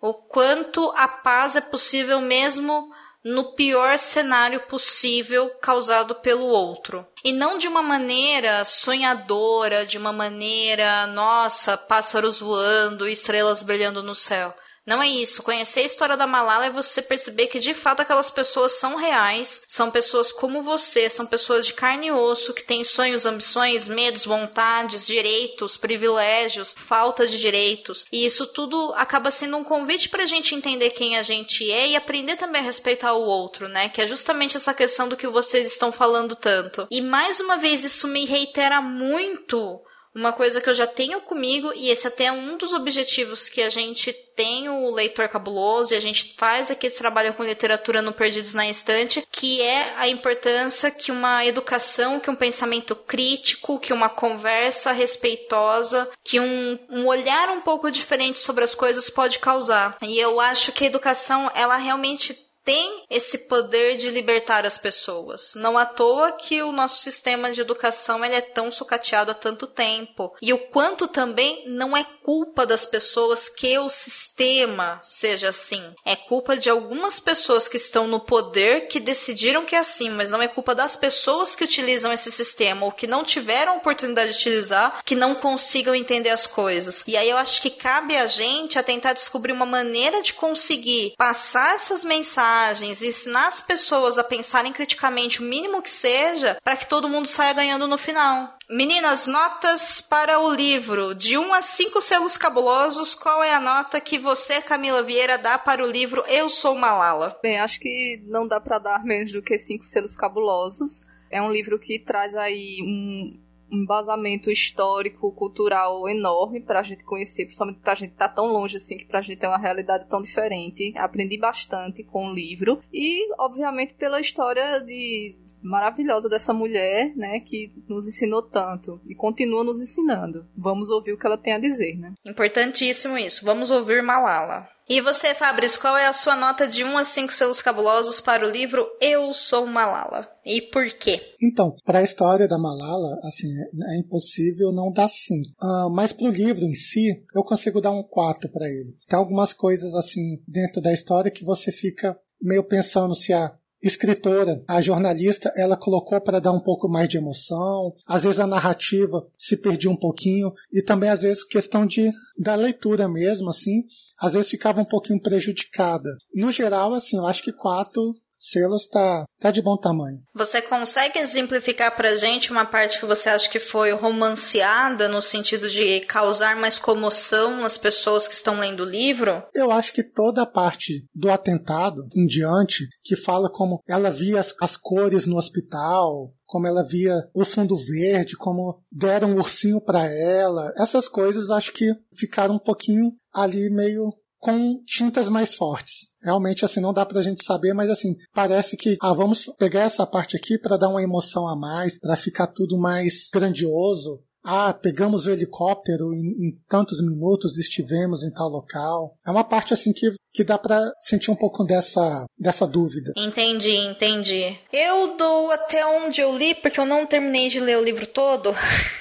[0.00, 2.92] o quanto a paz é possível mesmo
[3.24, 7.06] no pior cenário possível causado pelo outro.
[7.24, 14.14] E não de uma maneira sonhadora, de uma maneira, nossa, pássaros voando, estrelas brilhando no
[14.14, 14.54] céu.
[14.88, 15.42] Não é isso.
[15.42, 19.60] Conhecer a história da Malala é você perceber que de fato aquelas pessoas são reais,
[19.68, 24.24] são pessoas como você, são pessoas de carne e osso que têm sonhos, ambições, medos,
[24.24, 28.06] vontades, direitos, privilégios, falta de direitos.
[28.10, 31.88] E isso tudo acaba sendo um convite para a gente entender quem a gente é
[31.88, 33.90] e aprender também a respeitar o outro, né?
[33.90, 36.88] Que é justamente essa questão do que vocês estão falando tanto.
[36.90, 39.82] E mais uma vez isso me reitera muito
[40.18, 43.62] uma coisa que eu já tenho comigo, e esse até é um dos objetivos que
[43.62, 48.02] a gente tem o leitor cabuloso, e a gente faz aqui esse trabalho com literatura
[48.02, 53.78] no Perdidos na Estante, que é a importância que uma educação, que um pensamento crítico,
[53.78, 59.38] que uma conversa respeitosa, que um, um olhar um pouco diferente sobre as coisas pode
[59.38, 59.96] causar.
[60.02, 65.54] E eu acho que a educação, ela realmente tem esse poder de libertar as pessoas.
[65.54, 69.66] Não à toa que o nosso sistema de educação ele é tão sucateado há tanto
[69.66, 70.34] tempo.
[70.42, 75.82] E o quanto também não é culpa das pessoas que o sistema seja assim.
[76.04, 80.30] É culpa de algumas pessoas que estão no poder que decidiram que é assim, mas
[80.30, 84.36] não é culpa das pessoas que utilizam esse sistema ou que não tiveram oportunidade de
[84.36, 87.02] utilizar, que não consigam entender as coisas.
[87.06, 91.14] E aí eu acho que cabe a gente a tentar descobrir uma maneira de conseguir
[91.16, 96.76] passar essas mensagens mensagens, ensinar as pessoas a pensarem criticamente o mínimo que seja, para
[96.76, 98.56] que todo mundo saia ganhando no final.
[98.68, 101.14] Meninas, notas para o livro.
[101.14, 105.56] De 1 a 5 selos cabulosos, qual é a nota que você, Camila Vieira, dá
[105.56, 107.38] para o livro Eu Sou Malala?
[107.42, 111.04] Bem, acho que não dá para dar menos do que 5 selos cabulosos.
[111.30, 113.38] É um livro que traz aí um,
[113.70, 118.46] embasamento histórico, cultural enorme para a gente conhecer, principalmente para a gente estar tá tão
[118.46, 120.92] longe assim, que para a gente ter uma realidade tão diferente.
[120.96, 127.72] Aprendi bastante com o livro e, obviamente, pela história de maravilhosa dessa mulher, né, que
[127.88, 130.46] nos ensinou tanto e continua nos ensinando.
[130.56, 132.12] Vamos ouvir o que ela tem a dizer, né?
[132.24, 133.44] Importantíssimo isso.
[133.44, 134.68] Vamos ouvir Malala.
[134.88, 138.46] E você, Fabrício, qual é a sua nota de 1 a 5 selos cabulosos para
[138.46, 140.26] o livro Eu Sou Malala?
[140.46, 141.20] E por quê?
[141.42, 143.48] Então, para a história da Malala, assim,
[143.86, 145.50] é, impossível não dar 5.
[145.62, 148.96] Uh, mas para o livro em si, eu consigo dar um 4 para ele.
[149.06, 154.62] Tem algumas coisas, assim, dentro da história que você fica meio pensando se a escritora,
[154.66, 157.94] a jornalista, ela colocou para dar um pouco mais de emoção.
[158.06, 162.54] Às vezes a narrativa se perdia um pouquinho e também às vezes questão de da
[162.54, 163.84] leitura mesmo, assim
[164.18, 166.10] às vezes ficava um pouquinho prejudicada.
[166.34, 170.20] No geral, assim, eu acho que quatro selos tá, tá de bom tamanho.
[170.34, 175.68] Você consegue exemplificar pra gente uma parte que você acha que foi romanceada no sentido
[175.68, 179.42] de causar mais comoção nas pessoas que estão lendo o livro?
[179.54, 184.40] Eu acho que toda a parte do atentado em diante, que fala como ela via
[184.40, 189.80] as, as cores no hospital, como ela via o fundo verde, como deram um ursinho
[189.80, 190.72] para ela.
[190.76, 196.08] Essas coisas acho que ficaram um pouquinho ali meio com tintas mais fortes.
[196.22, 200.06] Realmente, assim, não dá pra gente saber, mas assim, parece que, ah, vamos pegar essa
[200.06, 204.22] parte aqui para dar uma emoção a mais, para ficar tudo mais grandioso.
[204.50, 209.14] Ah, pegamos o helicóptero em, em, tantos minutos, estivemos em tal local.
[209.26, 213.12] É uma parte assim que, que dá para sentir um pouco dessa, dessa dúvida.
[213.14, 214.56] Entendi, entendi.
[214.72, 218.54] Eu dou até onde eu li, porque eu não terminei de ler o livro todo,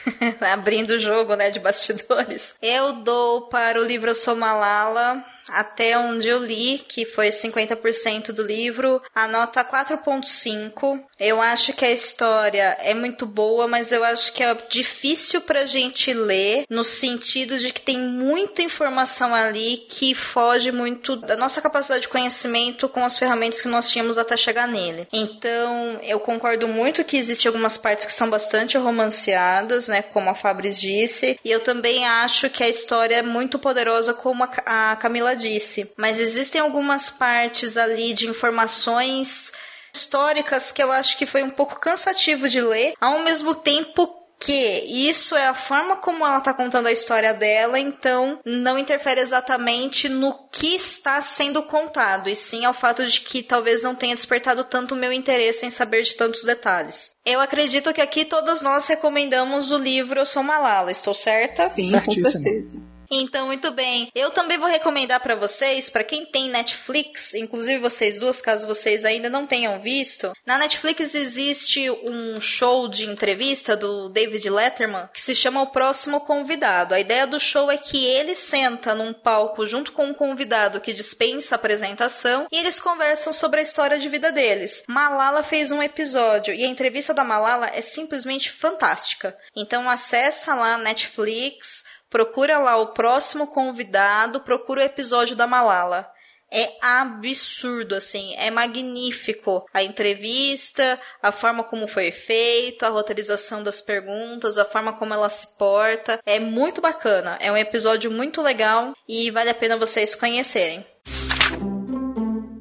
[0.51, 2.55] abrindo o jogo, né, de bastidores.
[2.61, 9.01] Eu dou para o livro Somalala até onde eu li, que foi 50% do livro,
[9.13, 11.03] a nota 4.5.
[11.19, 15.65] Eu acho que a história é muito boa, mas eu acho que é difícil pra
[15.65, 21.61] gente ler, no sentido de que tem muita informação ali que foge muito da nossa
[21.61, 25.07] capacidade de conhecimento com as ferramentas que nós tínhamos até chegar nele.
[25.13, 30.35] Então, eu concordo muito que existem algumas partes que são bastante romanceadas, né, como a
[30.35, 35.35] Fabris disse, e eu também acho que a história é muito poderosa, como a Camila
[35.37, 39.51] disse, mas existem algumas partes ali de informações
[39.93, 44.83] históricas que eu acho que foi um pouco cansativo de ler, ao mesmo tempo que
[44.85, 50.07] isso é a forma como ela está contando a história dela, então não interfere exatamente
[50.07, 54.63] no que está sendo contado, e sim ao fato de que talvez não tenha despertado
[54.63, 57.11] tanto o meu interesse em saber de tantos detalhes.
[57.25, 61.67] Eu acredito que aqui todas nós recomendamos o livro Eu Sou Malala, estou certa?
[61.67, 62.79] Sim, com certeza.
[63.09, 64.11] Então, muito bem.
[64.13, 69.05] Eu também vou recomendar para vocês, para quem tem Netflix, inclusive vocês duas, caso vocês
[69.05, 75.21] ainda não tenham visto, na Netflix existe um show de entrevista do David Letterman que
[75.21, 76.93] se chama O Próximo Convidado.
[76.93, 80.93] A ideia do show é que ele senta num palco junto com um convidado que
[80.93, 84.83] dispensa a apresentação e eles conversam sobre a história de vida deles.
[84.87, 89.37] Malala fez um episódio e a entrevista da Malala é simplesmente fantástica.
[89.55, 96.09] Então acessa lá Netflix, Procura lá o próximo convidado, procura o episódio da Malala.
[96.49, 99.65] É absurdo, assim, é magnífico.
[99.73, 105.27] A entrevista, a forma como foi feito, a roteirização das perguntas, a forma como ela
[105.27, 106.19] se porta.
[106.25, 107.37] É muito bacana.
[107.41, 110.85] É um episódio muito legal e vale a pena vocês conhecerem.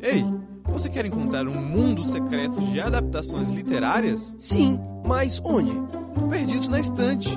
[0.03, 0.25] Ei,
[0.65, 4.35] você quer encontrar um mundo secreto de adaptações literárias?
[4.39, 5.73] Sim, mas onde?
[6.29, 7.31] Perdidos na estante.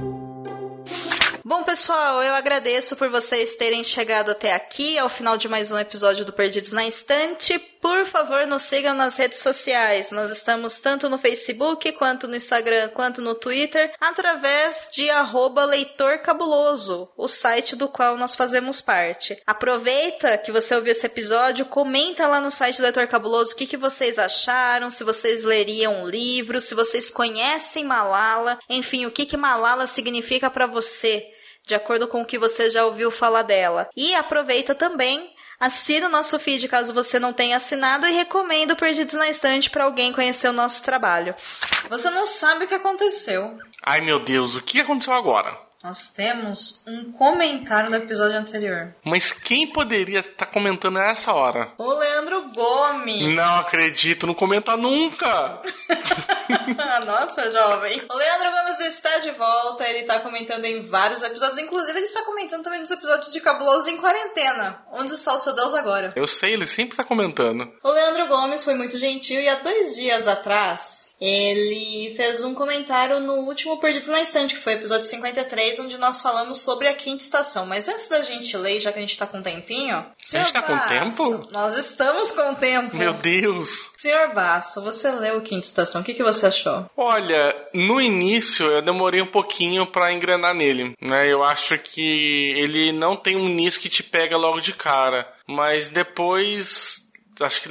[1.46, 5.78] Bom, pessoal, eu agradeço por vocês terem chegado até aqui, ao final de mais um
[5.78, 7.60] episódio do Perdidos na Estante.
[7.60, 10.10] Por favor, nos sigam nas redes sociais.
[10.10, 15.10] Nós estamos tanto no Facebook, quanto no Instagram, quanto no Twitter, através de
[15.68, 19.40] leitorcabuloso, o site do qual nós fazemos parte.
[19.46, 23.68] Aproveita que você ouviu esse episódio, comenta lá no site do Leitor Cabuloso o que,
[23.68, 29.24] que vocês acharam, se vocês leriam o livro, se vocês conhecem Malala, enfim, o que,
[29.24, 31.32] que Malala significa para você
[31.70, 33.88] de acordo com o que você já ouviu falar dela.
[33.96, 39.16] E aproveita também Assina o nosso feed caso você não tenha assinado e recomendo Perdidos
[39.16, 41.36] na Estante para alguém conhecer o nosso trabalho.
[41.90, 43.58] Você não sabe o que aconteceu.
[43.86, 45.69] Ai meu Deus, o que aconteceu agora?
[45.82, 48.94] Nós temos um comentário do episódio anterior.
[49.02, 51.72] Mas quem poderia estar tá comentando nessa hora?
[51.78, 53.34] O Leandro Gomes.
[53.34, 55.62] Não acredito, não comenta nunca.
[57.06, 58.06] Nossa, jovem.
[58.12, 62.24] O Leandro Gomes está de volta, ele está comentando em vários episódios, inclusive ele está
[62.24, 64.84] comentando também nos episódios de Cabuloso em Quarentena.
[64.92, 66.12] Onde está o seu Deus agora?
[66.14, 67.72] Eu sei, ele sempre está comentando.
[67.82, 73.20] O Leandro Gomes foi muito gentil e há dois dias atrás Ele fez um comentário
[73.20, 76.94] no último Perdidos na Estante, que foi o episódio 53, onde nós falamos sobre a
[76.94, 77.66] quinta estação.
[77.66, 79.98] Mas antes da gente ler, já que a gente tá com um tempinho.
[79.98, 81.48] A gente tá com Basso, tempo?
[81.52, 82.96] Nós estamos com tempo.
[82.96, 83.90] Meu Deus.
[83.98, 86.90] Senhor Basso, você leu Quinta Estação, o que, que você achou?
[86.96, 91.28] Olha, no início eu demorei um pouquinho pra engrenar nele, né?
[91.28, 95.90] Eu acho que ele não tem um início que te pega logo de cara, mas
[95.90, 97.02] depois
[97.42, 97.70] acho que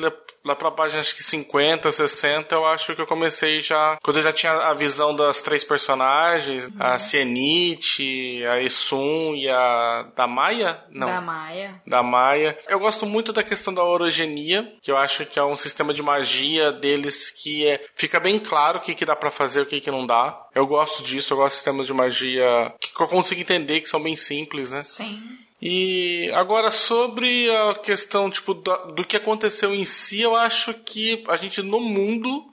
[0.49, 3.97] lá- pra página acho que 50, 60, eu acho que eu comecei já.
[4.03, 10.07] Quando eu já tinha a visão das três personagens, a Cienite, a Esun e a
[10.17, 10.83] da Maia?
[10.91, 11.07] Não.
[11.07, 11.83] Da Maia.
[11.87, 12.59] da Maia.
[12.69, 16.03] Eu gosto muito da questão da orogenia, que eu acho que é um sistema de
[16.03, 19.67] magia deles que é, fica bem claro o que, que dá pra fazer e o
[19.67, 20.39] que, que não dá.
[20.55, 24.03] Eu gosto disso, eu gosto de sistemas de magia que eu consigo entender que são
[24.03, 24.83] bem simples, né?
[24.83, 25.23] Sim.
[25.61, 31.25] E agora sobre a questão tipo do, do que aconteceu em si, eu acho que
[31.29, 32.45] a gente no mundo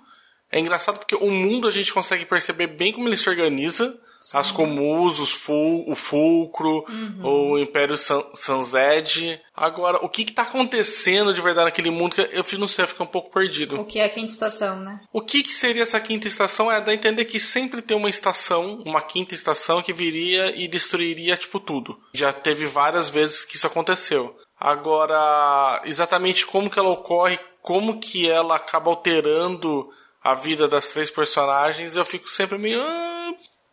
[0.51, 3.99] é engraçado porque o mundo a gente consegue perceber bem como ele se organiza.
[4.33, 6.83] As comuns, os ful, o fulcro,
[7.23, 9.39] o Império San, Sanzed.
[9.55, 12.15] Agora, o que que tá acontecendo de verdade naquele mundo?
[12.15, 13.79] que Eu não sei, eu fico um pouco perdido.
[13.79, 14.99] O que é a quinta estação, né?
[15.13, 16.71] O que, que seria essa quinta estação?
[16.71, 20.67] É dar a entender que sempre tem uma estação, uma quinta estação, que viria e
[20.67, 21.97] destruiria, tipo, tudo.
[22.13, 24.35] Já teve várias vezes que isso aconteceu.
[24.59, 29.89] Agora, exatamente como que ela ocorre, como que ela acaba alterando
[30.23, 32.81] a vida das três personagens, eu fico sempre meio.
[32.81, 33.14] "Ah,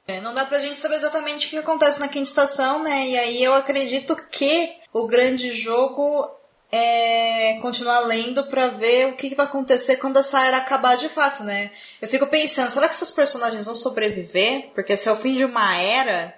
[0.06, 3.06] É, não dá pra gente saber exatamente o que acontece na quinta estação, né?
[3.06, 6.28] E aí eu acredito que o grande jogo
[6.72, 11.08] é continuar lendo pra ver o que que vai acontecer quando essa era acabar de
[11.08, 11.70] fato, né?
[12.00, 14.70] Eu fico pensando, será que esses personagens vão sobreviver?
[14.74, 16.34] Porque se é o fim de uma era,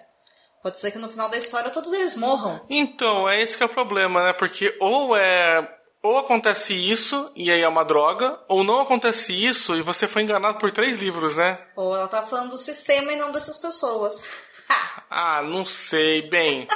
[0.63, 2.61] pode ser que no final da história todos eles morram.
[2.69, 4.33] Então, é esse que é o problema, né?
[4.33, 5.67] Porque ou é.
[6.05, 10.21] Ou acontece isso e aí é uma droga, ou não acontece isso e você foi
[10.21, 11.59] enganado por três livros, né?
[11.75, 14.23] Ou ela tá falando do sistema e não dessas pessoas.
[15.09, 16.21] Ah, não sei.
[16.21, 16.69] Bem,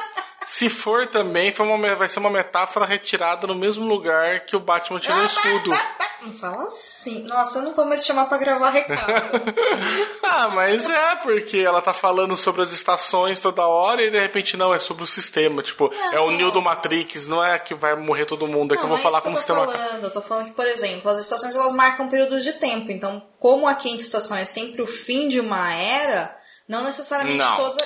[0.46, 4.60] se for também, foi uma, vai ser uma metáfora retirada no mesmo lugar que o
[4.60, 5.70] Batman tirou o escudo.
[6.22, 7.22] Não fala assim.
[7.24, 8.98] Nossa, eu não vou mais te chamar pra gravar recado.
[10.30, 14.56] Ah, mas é, porque ela tá falando sobre as estações toda hora e de repente
[14.56, 15.62] não, é sobre o sistema.
[15.62, 18.82] Tipo, é o Neo do Matrix, não é que vai morrer todo mundo, é que
[18.82, 19.66] eu Não, vou falar isso como eu sistema.
[19.66, 20.04] tô falando.
[20.04, 22.92] Eu tô falando que, por exemplo, as estações elas marcam períodos de tempo.
[22.92, 26.36] Então, como a quinta estação é sempre o fim de uma era,
[26.68, 27.56] não necessariamente Não.
[27.56, 27.78] todos.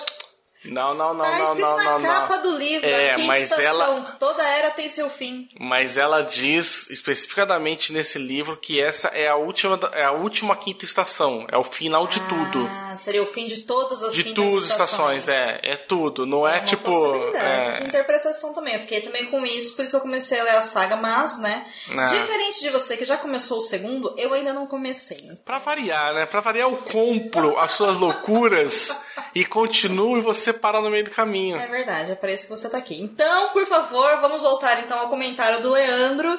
[0.64, 2.42] Não, não, não, tá não, escrito não, na não, capa não.
[2.42, 3.64] do livro, É, a quinta mas estação.
[3.64, 5.48] ela- Toda era tem seu fim.
[5.58, 10.84] Mas ela diz especificadamente nesse livro que essa é a última, é a última quinta
[10.84, 12.68] estação, é o final de tudo.
[12.70, 16.24] Ah, seria o fim de todas as De quintas tudo, estações, é, é tudo.
[16.26, 16.90] Não é, uma tipo.
[16.90, 18.74] possibilidade de É, interpretação também.
[18.74, 21.38] Eu fiquei também com isso, por isso que eu comecei a ler a saga, mas,
[21.38, 21.66] né?
[21.90, 22.04] É.
[22.06, 25.18] Diferente de você que já começou o segundo, eu ainda não comecei.
[25.44, 26.26] Pra variar, né?
[26.26, 28.94] Pra variar, eu compro as suas loucuras
[29.34, 31.56] e continuo e você para no meio do caminho.
[31.58, 33.00] É verdade, é para isso que você tá aqui.
[33.00, 36.38] Então, por favor, vamos voltar então ao comentário do Leandro,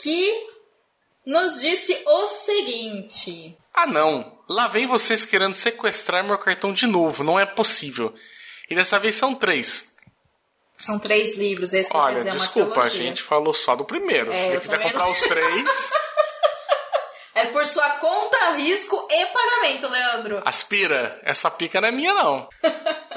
[0.00, 0.46] que
[1.26, 3.56] nos disse o seguinte.
[3.74, 4.38] Ah, não.
[4.48, 7.22] Lá vem vocês querendo sequestrar meu cartão de novo.
[7.22, 8.14] Não é possível.
[8.70, 9.86] E dessa vez são três.
[10.76, 14.30] São três livros, esse Olha, dizer é uma desculpa, a gente falou só do primeiro.
[14.32, 15.90] É, Se eu você quiser comprar não- os três,
[17.38, 20.42] É por sua conta, risco e pagamento, Leandro.
[20.44, 21.20] aspira.
[21.22, 22.48] Essa pica não é minha, não.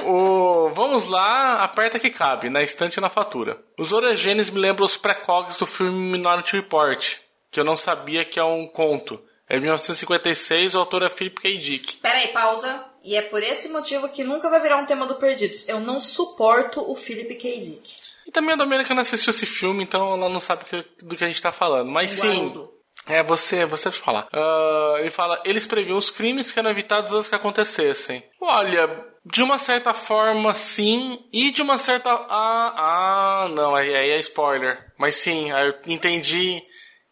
[0.05, 0.69] o...
[0.69, 3.59] Vamos lá, aperta que cabe, na estante e na fatura.
[3.78, 7.15] Os Orogenes me lembram os precogs do filme Minority Report,
[7.49, 9.22] que eu não sabia que é um conto.
[9.49, 11.57] É de 1956, o autor é Philip K.
[11.57, 11.97] Dick.
[11.97, 12.86] Peraí, pausa.
[13.03, 15.67] E é por esse motivo que nunca vai virar um tema do Perdidos.
[15.67, 17.59] Eu não suporto o Philip K.
[17.59, 17.95] Dick.
[18.26, 20.63] E também a Domênica não assistiu esse filme, então ela não sabe
[21.01, 21.89] do que a gente tá falando.
[21.89, 22.65] Mas sim.
[23.07, 24.27] É, você, você falar.
[24.31, 28.23] Ah, ele fala, eles previam os crimes que eram evitados antes que acontecessem.
[28.39, 28.87] Olha,
[29.25, 31.19] de uma certa forma, sim.
[31.31, 32.09] E de uma certa.
[32.29, 34.91] Ah, ah, não, aí, aí é spoiler.
[34.97, 36.61] Mas sim, aí eu entendi.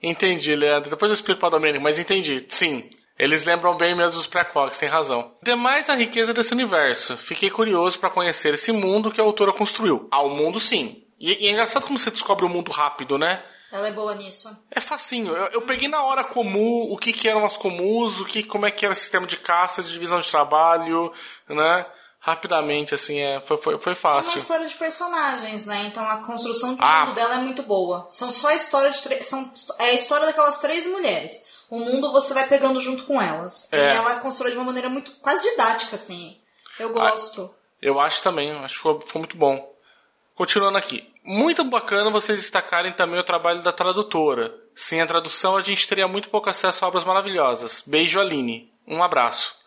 [0.01, 0.89] Entendi, Leandro.
[0.89, 2.45] Depois eu explico pra Domênica, mas entendi.
[2.49, 2.89] Sim.
[3.17, 5.35] Eles lembram bem mesmo dos precogs, tem razão.
[5.43, 7.17] Demais da riqueza desse universo.
[7.17, 10.07] Fiquei curioso pra conhecer esse mundo que a autora construiu.
[10.09, 11.03] Ao mundo, sim.
[11.19, 13.43] E, e é engraçado como você descobre o mundo rápido, né?
[13.71, 14.49] Ela é boa nisso.
[14.71, 15.35] É facinho.
[15.35, 18.65] Eu, eu peguei na hora comum o que, que eram as comuns, o que, como
[18.65, 21.13] é que era o sistema de caça, de divisão de trabalho,
[21.47, 21.85] né?
[22.21, 24.37] Rapidamente, assim, é, foi, foi, foi É uma fácil.
[24.37, 25.83] história de personagens, né?
[25.87, 27.05] Então a construção do Ah.
[27.05, 28.07] mundo dela é muito boa.
[28.09, 29.23] São só história de.
[29.23, 31.31] São é a história daquelas três mulheres.
[31.69, 33.69] O mundo você vai pegando junto com elas.
[33.71, 33.95] E É.
[33.95, 36.37] ela constrói de uma maneira muito quase didática, assim.
[36.77, 37.53] Eu gosto.
[37.81, 39.73] Eu acho também, acho que ficou, ficou muito bom.
[40.35, 41.07] Continuando aqui.
[41.31, 44.51] Muito bacana vocês destacarem também o trabalho da tradutora.
[44.73, 47.83] Sem a tradução, a gente teria muito pouco acesso a obras maravilhosas.
[47.85, 48.73] Beijo, Aline.
[48.87, 49.58] um abraço.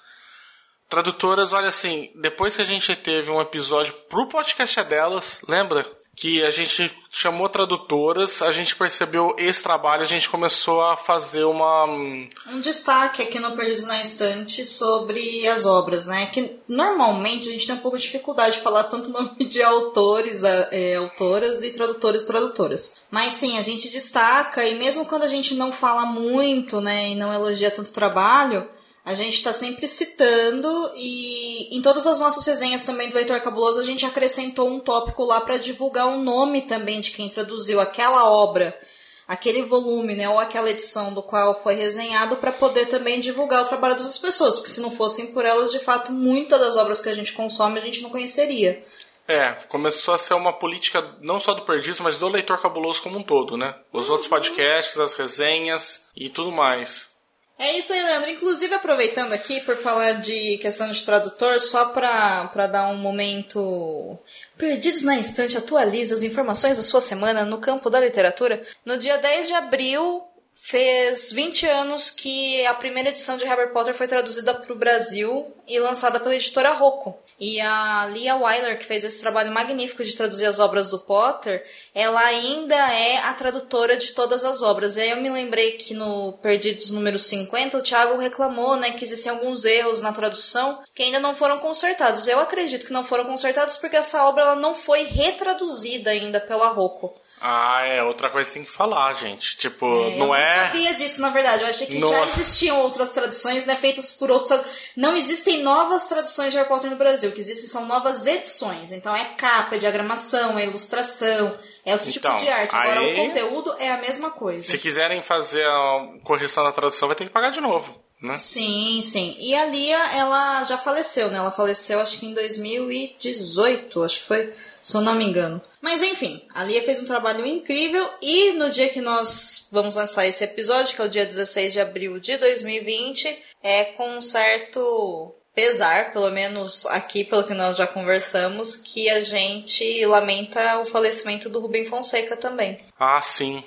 [0.93, 5.88] Tradutoras, olha assim, depois que a gente teve um episódio pro podcast é delas, lembra?
[6.14, 11.45] Que a gente chamou tradutoras, a gente percebeu esse trabalho, a gente começou a fazer
[11.45, 11.86] uma.
[11.86, 16.26] Um destaque aqui no Perdidos na Estante sobre as obras, né?
[16.26, 20.43] Que normalmente a gente tem um pouco de dificuldade de falar tanto nome de autores,
[20.45, 22.97] é, autoras e tradutores tradutoras.
[23.11, 27.14] Mas sim, a gente destaca, e mesmo quando a gente não fala muito, né, e
[27.14, 28.68] não elogia tanto trabalho
[29.05, 33.80] a gente está sempre citando e em todas as nossas resenhas também do Leitor Cabuloso
[33.80, 38.30] a gente acrescentou um tópico lá para divulgar o nome também de quem traduziu aquela
[38.30, 38.78] obra,
[39.26, 43.68] aquele volume, né, ou aquela edição do qual foi resenhado para poder também divulgar o
[43.68, 47.09] trabalho dessas pessoas, porque se não fossem por elas, de fato, muitas das obras que
[47.09, 48.84] a gente consome a gente não conheceria.
[49.26, 53.18] É, começou a ser uma política não só do Perdido, mas do Leitor Cabuloso como
[53.18, 53.74] um todo, né?
[53.92, 57.11] Os outros podcasts, as resenhas e tudo mais.
[57.59, 58.30] É isso aí, Leandro.
[58.30, 64.18] Inclusive, aproveitando aqui por falar de questão de tradutor, só para dar um momento.
[64.57, 68.62] Perdidos na Instante atualiza as informações da sua semana no campo da literatura.
[68.84, 70.24] No dia 10 de abril,
[70.64, 75.52] fez 20 anos que a primeira edição de Harry Potter foi traduzida para o Brasil
[75.66, 77.18] e lançada pela editora Rocco.
[77.38, 81.64] E a Leah Weiler, que fez esse trabalho magnífico de traduzir as obras do Potter,
[81.92, 84.96] ela ainda é a tradutora de todas as obras.
[84.96, 89.04] E aí eu me lembrei que no Perdidos número 50, o Thiago reclamou né, que
[89.04, 92.28] existem alguns erros na tradução que ainda não foram consertados.
[92.28, 96.68] Eu acredito que não foram consertados porque essa obra ela não foi retraduzida ainda pela
[96.68, 97.20] Rocco.
[97.45, 99.57] Ah, é outra coisa que tem que falar, gente.
[99.57, 100.40] Tipo, é, não é.
[100.40, 101.62] Eu não sabia disso, na verdade.
[101.62, 102.09] Eu achei que não...
[102.09, 104.61] já existiam outras traduções, né, feitas por outros.
[104.97, 107.30] Não existem novas traduções de Harry Potter no Brasil.
[107.30, 108.93] O que existem são novas edições.
[108.93, 112.76] Então é capa, é diagramação, é ilustração, é outro tipo então, tipo de arte.
[112.76, 113.12] Agora aí...
[113.12, 114.64] o conteúdo é a mesma coisa.
[114.64, 118.01] Se quiserem fazer a correção da tradução, vai ter que pagar de novo.
[118.22, 118.34] Né?
[118.34, 119.34] Sim, sim.
[119.40, 121.38] E a Lia, ela já faleceu, né?
[121.38, 125.61] Ela faleceu acho que em 2018, acho que foi, se eu não me engano.
[125.83, 130.24] Mas enfim, a Lia fez um trabalho incrível e no dia que nós vamos lançar
[130.26, 135.35] esse episódio, que é o dia 16 de abril de 2020, é com um certo
[135.55, 141.49] pesar, pelo menos aqui, pelo que nós já conversamos, que a gente lamenta o falecimento
[141.49, 142.76] do Rubem Fonseca também.
[142.99, 143.62] Ah, sim.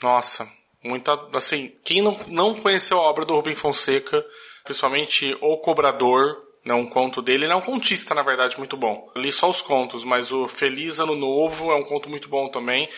[0.00, 0.48] Nossa,
[0.82, 1.12] muita.
[1.34, 4.24] Assim, quem não, não conheceu a obra do Rubem Fonseca,
[4.64, 7.44] principalmente O Cobrador, né, um conto dele.
[7.44, 9.08] Ele é um contista, na verdade, muito bom.
[9.14, 12.48] Eu li só os contos, mas o Feliz Ano Novo é um conto muito bom
[12.48, 12.88] também.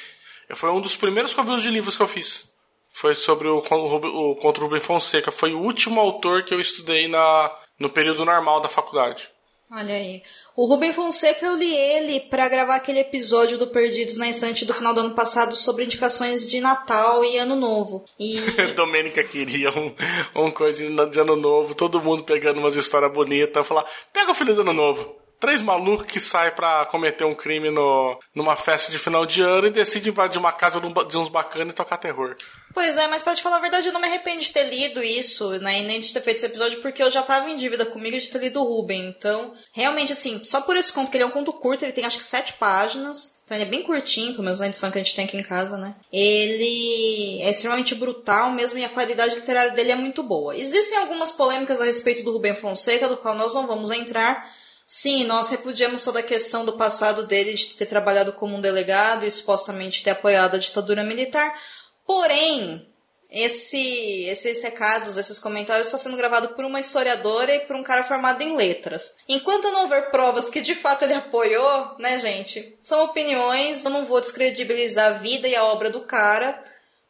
[0.55, 2.51] Foi um dos primeiros convios de livros que eu fiz.
[2.91, 5.31] Foi sobre o, o, o conto Rubem Fonseca.
[5.31, 9.29] Foi o último autor que eu estudei na, no período normal da faculdade.
[9.71, 10.23] Olha aí.
[10.57, 14.73] O Rubem Fonseca, eu li ele para gravar aquele episódio do Perdidos na Estante do
[14.73, 18.05] final do ano passado sobre indicações de Natal e Ano Novo.
[18.19, 18.41] E...
[18.75, 19.95] Domênica queria um,
[20.35, 24.55] um coisa de Ano Novo, todo mundo pegando umas histórias bonitas, falar, pega o filho
[24.55, 25.28] do Ano Novo.
[25.41, 29.69] Três malucos que saem para cometer um crime no, numa festa de final de ano
[29.69, 32.35] e decidem invadir uma casa de uns bacanas e tocar terror.
[32.75, 35.03] Pois é, mas pra te falar a verdade, eu não me arrependo de ter lido
[35.03, 35.81] isso, né?
[35.81, 38.29] E nem de ter feito esse episódio, porque eu já tava em dívida comigo de
[38.29, 39.07] ter lido o Ruben.
[39.09, 42.05] Então, realmente, assim, só por esse conto, que ele é um conto curto, ele tem
[42.05, 43.39] acho que sete páginas.
[43.45, 45.43] Então ele é bem curtinho, pelo menos na edição que a gente tem aqui em
[45.43, 45.95] casa, né?
[46.13, 50.55] Ele é extremamente brutal mesmo e a qualidade literária dele é muito boa.
[50.55, 54.53] Existem algumas polêmicas a respeito do Rubem Fonseca, do qual nós não vamos entrar.
[54.91, 59.27] Sim, nós repudiamos toda a questão do passado dele de ter trabalhado como um delegado
[59.27, 61.61] e supostamente ter apoiado a ditadura militar.
[62.07, 62.91] Porém,
[63.31, 68.03] esse, esses recados, esses comentários está sendo gravado por uma historiadora e por um cara
[68.03, 69.13] formado em letras.
[69.29, 72.75] Enquanto não houver provas que de fato ele apoiou, né, gente?
[72.81, 76.65] São opiniões, eu não vou descredibilizar a vida e a obra do cara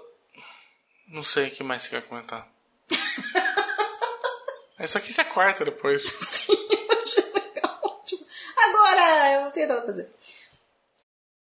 [1.09, 2.49] não sei o que mais você quer comentar.
[4.81, 6.03] Isso aqui você corta depois.
[6.03, 6.53] Sim,
[7.85, 8.25] ótimo.
[8.57, 10.09] Agora, eu vou tentar fazer.